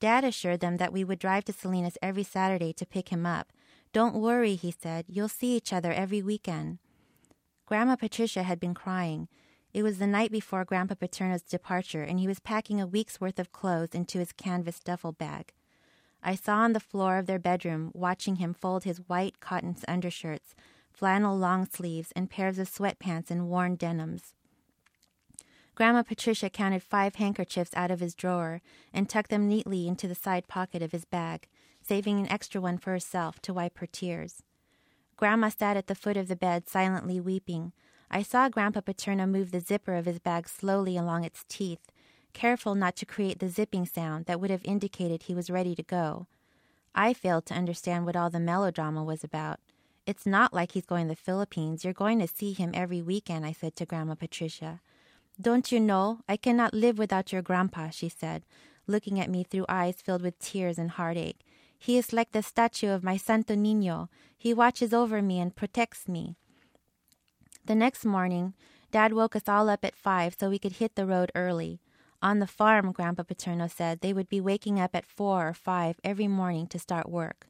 Dad 0.00 0.24
assured 0.24 0.60
them 0.60 0.78
that 0.78 0.94
we 0.94 1.04
would 1.04 1.18
drive 1.18 1.44
to 1.44 1.52
Salinas 1.52 1.98
every 2.00 2.24
Saturday 2.24 2.72
to 2.72 2.86
pick 2.86 3.10
him 3.10 3.26
up. 3.26 3.52
Don't 3.92 4.14
worry, 4.14 4.54
he 4.54 4.70
said. 4.70 5.04
You'll 5.08 5.28
see 5.28 5.54
each 5.54 5.74
other 5.74 5.92
every 5.92 6.22
weekend. 6.22 6.78
Grandma 7.68 7.96
Patricia 7.96 8.44
had 8.44 8.58
been 8.58 8.72
crying. 8.72 9.28
It 9.74 9.82
was 9.82 9.98
the 9.98 10.06
night 10.06 10.32
before 10.32 10.64
Grandpa 10.64 10.94
Paterno's 10.94 11.42
departure, 11.42 12.02
and 12.02 12.18
he 12.18 12.26
was 12.26 12.40
packing 12.40 12.80
a 12.80 12.86
week's 12.86 13.20
worth 13.20 13.38
of 13.38 13.52
clothes 13.52 13.90
into 13.94 14.18
his 14.18 14.32
canvas 14.32 14.80
duffel 14.80 15.12
bag. 15.12 15.52
I 16.22 16.34
saw 16.34 16.60
on 16.60 16.72
the 16.72 16.80
floor 16.80 17.18
of 17.18 17.26
their 17.26 17.38
bedroom, 17.38 17.90
watching 17.92 18.36
him 18.36 18.54
fold 18.54 18.84
his 18.84 19.06
white 19.06 19.40
cotton 19.40 19.76
undershirts, 19.86 20.54
flannel 20.90 21.36
long 21.36 21.68
sleeves, 21.68 22.10
and 22.16 22.30
pairs 22.30 22.58
of 22.58 22.70
sweatpants 22.70 23.30
and 23.30 23.50
worn 23.50 23.76
denims. 23.76 24.32
Grandma 25.74 26.04
Patricia 26.04 26.48
counted 26.48 26.82
five 26.82 27.16
handkerchiefs 27.16 27.72
out 27.76 27.90
of 27.90 28.00
his 28.00 28.14
drawer 28.14 28.62
and 28.94 29.10
tucked 29.10 29.28
them 29.28 29.46
neatly 29.46 29.86
into 29.86 30.08
the 30.08 30.14
side 30.14 30.48
pocket 30.48 30.80
of 30.80 30.92
his 30.92 31.04
bag, 31.04 31.48
saving 31.82 32.18
an 32.18 32.32
extra 32.32 32.62
one 32.62 32.78
for 32.78 32.92
herself 32.92 33.40
to 33.42 33.52
wipe 33.52 33.76
her 33.76 33.86
tears. 33.86 34.42
Grandma 35.18 35.48
sat 35.48 35.76
at 35.76 35.88
the 35.88 35.96
foot 35.96 36.16
of 36.16 36.28
the 36.28 36.36
bed, 36.36 36.68
silently 36.68 37.18
weeping. 37.18 37.72
I 38.08 38.22
saw 38.22 38.48
Grandpa 38.48 38.82
Paterno 38.82 39.26
move 39.26 39.50
the 39.50 39.58
zipper 39.60 39.96
of 39.96 40.06
his 40.06 40.20
bag 40.20 40.48
slowly 40.48 40.96
along 40.96 41.24
its 41.24 41.44
teeth, 41.48 41.90
careful 42.32 42.76
not 42.76 42.94
to 42.96 43.04
create 43.04 43.40
the 43.40 43.48
zipping 43.48 43.84
sound 43.84 44.26
that 44.26 44.40
would 44.40 44.50
have 44.50 44.64
indicated 44.64 45.24
he 45.24 45.34
was 45.34 45.50
ready 45.50 45.74
to 45.74 45.82
go. 45.82 46.28
I 46.94 47.14
failed 47.14 47.46
to 47.46 47.54
understand 47.54 48.06
what 48.06 48.14
all 48.14 48.30
the 48.30 48.38
melodrama 48.38 49.02
was 49.02 49.24
about. 49.24 49.58
It's 50.06 50.24
not 50.24 50.54
like 50.54 50.70
he's 50.72 50.86
going 50.86 51.08
to 51.08 51.14
the 51.14 51.20
Philippines. 51.20 51.82
You're 51.82 51.92
going 51.92 52.20
to 52.20 52.28
see 52.28 52.52
him 52.52 52.70
every 52.72 53.02
weekend, 53.02 53.44
I 53.44 53.50
said 53.50 53.74
to 53.74 53.86
Grandma 53.86 54.14
Patricia. 54.14 54.80
Don't 55.40 55.72
you 55.72 55.80
know? 55.80 56.20
I 56.28 56.36
cannot 56.36 56.74
live 56.74 56.96
without 56.96 57.32
your 57.32 57.42
grandpa, 57.42 57.90
she 57.90 58.08
said, 58.08 58.44
looking 58.86 59.18
at 59.18 59.30
me 59.30 59.42
through 59.42 59.66
eyes 59.68 60.00
filled 60.00 60.22
with 60.22 60.38
tears 60.38 60.78
and 60.78 60.92
heartache. 60.92 61.40
He 61.78 61.96
is 61.96 62.12
like 62.12 62.32
the 62.32 62.42
statue 62.42 62.90
of 62.90 63.04
my 63.04 63.16
Santo 63.16 63.54
Nino. 63.54 64.10
He 64.36 64.52
watches 64.52 64.92
over 64.92 65.22
me 65.22 65.40
and 65.40 65.54
protects 65.54 66.08
me. 66.08 66.36
The 67.64 67.74
next 67.74 68.04
morning, 68.04 68.54
Dad 68.90 69.12
woke 69.12 69.36
us 69.36 69.48
all 69.48 69.68
up 69.68 69.84
at 69.84 69.94
five 69.94 70.36
so 70.38 70.50
we 70.50 70.58
could 70.58 70.72
hit 70.72 70.94
the 70.94 71.06
road 71.06 71.30
early. 71.34 71.80
On 72.20 72.40
the 72.40 72.46
farm, 72.46 72.90
Grandpa 72.92 73.22
Paterno 73.22 73.68
said, 73.68 74.00
they 74.00 74.12
would 74.12 74.28
be 74.28 74.40
waking 74.40 74.80
up 74.80 74.94
at 74.94 75.06
four 75.06 75.48
or 75.48 75.54
five 75.54 76.00
every 76.02 76.26
morning 76.26 76.66
to 76.68 76.78
start 76.78 77.08
work. 77.08 77.46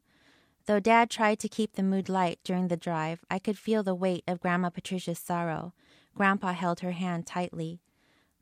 Though 0.67 0.79
Dad 0.79 1.09
tried 1.09 1.39
to 1.39 1.49
keep 1.49 1.73
the 1.73 1.81
mood 1.81 2.09
light 2.09 2.39
during 2.43 2.67
the 2.67 2.77
drive, 2.77 3.25
I 3.31 3.39
could 3.39 3.57
feel 3.57 3.81
the 3.81 3.95
weight 3.95 4.23
of 4.27 4.39
Grandma 4.39 4.69
Patricia's 4.69 5.17
sorrow. 5.17 5.73
Grandpa 6.13 6.53
held 6.53 6.81
her 6.81 6.91
hand 6.91 7.25
tightly. 7.25 7.79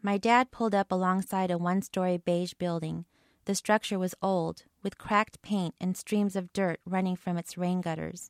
My 0.01 0.17
dad 0.17 0.51
pulled 0.51 0.75
up 0.75 0.91
alongside 0.91 1.49
a 1.49 1.57
one 1.57 1.81
story 1.81 2.17
beige 2.17 2.53
building. 2.53 3.05
The 3.47 3.55
structure 3.55 3.97
was 3.97 4.13
old, 4.21 4.63
with 4.83 4.97
cracked 4.97 5.41
paint 5.41 5.73
and 5.79 5.95
streams 5.95 6.35
of 6.35 6.51
dirt 6.51 6.81
running 6.85 7.15
from 7.15 7.37
its 7.37 7.57
rain 7.57 7.79
gutters. 7.79 8.29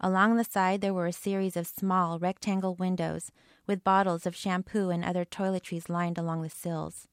Along 0.00 0.36
the 0.36 0.44
side, 0.44 0.80
there 0.80 0.94
were 0.94 1.06
a 1.06 1.12
series 1.12 1.58
of 1.58 1.66
small 1.66 2.18
rectangle 2.18 2.74
windows 2.74 3.30
with 3.66 3.84
bottles 3.84 4.24
of 4.24 4.34
shampoo 4.34 4.88
and 4.88 5.04
other 5.04 5.26
toiletries 5.26 5.90
lined 5.90 6.16
along 6.16 6.40
the 6.40 6.48
sills. 6.48 7.06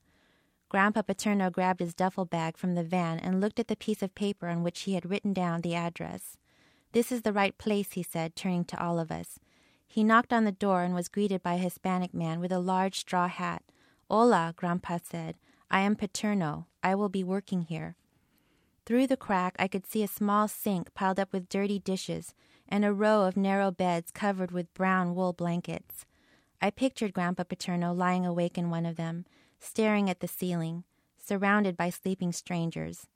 Grandpa 0.70 1.02
Paterno 1.02 1.50
grabbed 1.50 1.82
his 1.82 1.94
duffel 1.94 2.24
bag 2.24 2.56
from 2.56 2.76
the 2.76 2.84
van 2.84 3.20
and 3.20 3.42
looked 3.42 3.60
at 3.60 3.68
the 3.68 3.76
piece 3.76 4.02
of 4.02 4.16
paper 4.16 4.48
on 4.48 4.64
which 4.64 4.84
he 4.84 4.94
had 4.94 5.10
written 5.10 5.34
down 5.34 5.60
the 5.60 5.76
address. 5.76 6.38
This 6.94 7.12
is 7.12 7.24
the 7.24 7.34
right 7.34 7.58
place, 7.58 7.92
he 7.92 8.04
said, 8.04 8.38
turning 8.38 8.64
to 8.66 8.82
all 8.82 9.00
of 9.00 9.12
us. 9.12 9.38
He 9.86 10.02
knocked 10.02 10.32
on 10.32 10.46
the 10.46 10.54
door 10.54 10.84
and 10.84 10.96
was 10.96 11.10
greeted 11.10 11.44
by 11.44 11.56
a 11.56 11.58
Hispanic 11.58 12.14
man 12.14 12.40
with 12.40 12.54
a 12.54 12.60
large 12.60 13.00
straw 13.00 13.28
hat. 13.28 13.64
Hola, 14.10 14.54
Grandpa 14.56 15.00
said. 15.04 15.36
I 15.70 15.82
am 15.82 15.98
Paterno. 15.98 16.68
I 16.84 16.96
will 16.96 17.10
be 17.10 17.24
working 17.24 17.64
here. 17.64 17.96
Through 18.86 19.08
the 19.08 19.18
crack, 19.18 19.56
I 19.58 19.70
could 19.70 19.86
see 19.88 20.04
a 20.04 20.08
small 20.08 20.48
sink 20.50 20.94
piled 20.94 21.20
up 21.20 21.32
with 21.32 21.48
dirty 21.48 21.80
dishes 21.80 22.34
and 22.68 22.84
a 22.84 22.94
row 22.94 23.22
of 23.22 23.38
narrow 23.38 23.72
beds 23.72 24.12
covered 24.12 24.52
with 24.52 24.74
brown 24.74 25.16
wool 25.16 25.32
blankets. 25.32 26.06
I 26.62 26.70
pictured 26.70 27.14
Grandpa 27.14 27.44
Paterno 27.44 27.94
lying 27.94 28.26
awake 28.26 28.58
in 28.58 28.70
one 28.70 28.86
of 28.86 28.98
them, 28.98 29.26
staring 29.60 30.10
at 30.10 30.20
the 30.20 30.28
ceiling, 30.28 30.84
surrounded 31.18 31.78
by 31.78 31.90
sleeping 31.90 32.34
strangers, 32.34 33.08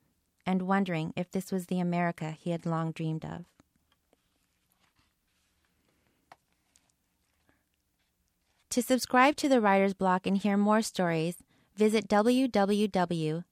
and 0.46 0.62
wondering 0.62 1.12
if 1.16 1.30
this 1.30 1.52
was 1.52 1.66
the 1.66 1.80
America 1.80 2.30
he 2.30 2.50
had 2.50 2.64
long 2.64 2.92
dreamed 2.92 3.24
of. 3.24 3.44
To 8.70 8.82
subscribe 8.82 9.36
to 9.36 9.48
the 9.48 9.60
Writer's 9.60 9.94
Block 9.94 10.26
and 10.26 10.36
hear 10.36 10.56
more 10.56 10.82
stories, 10.82 11.42
visit 11.78 12.08
www.kqed.org 12.08 13.46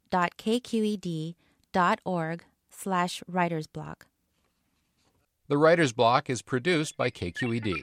slash 2.69 3.23
writersblock. 3.31 3.95
The 5.49 5.57
Writer's 5.57 5.93
Block 5.93 6.29
is 6.29 6.43
produced 6.43 6.97
by 6.97 7.09
KQED. 7.09 7.81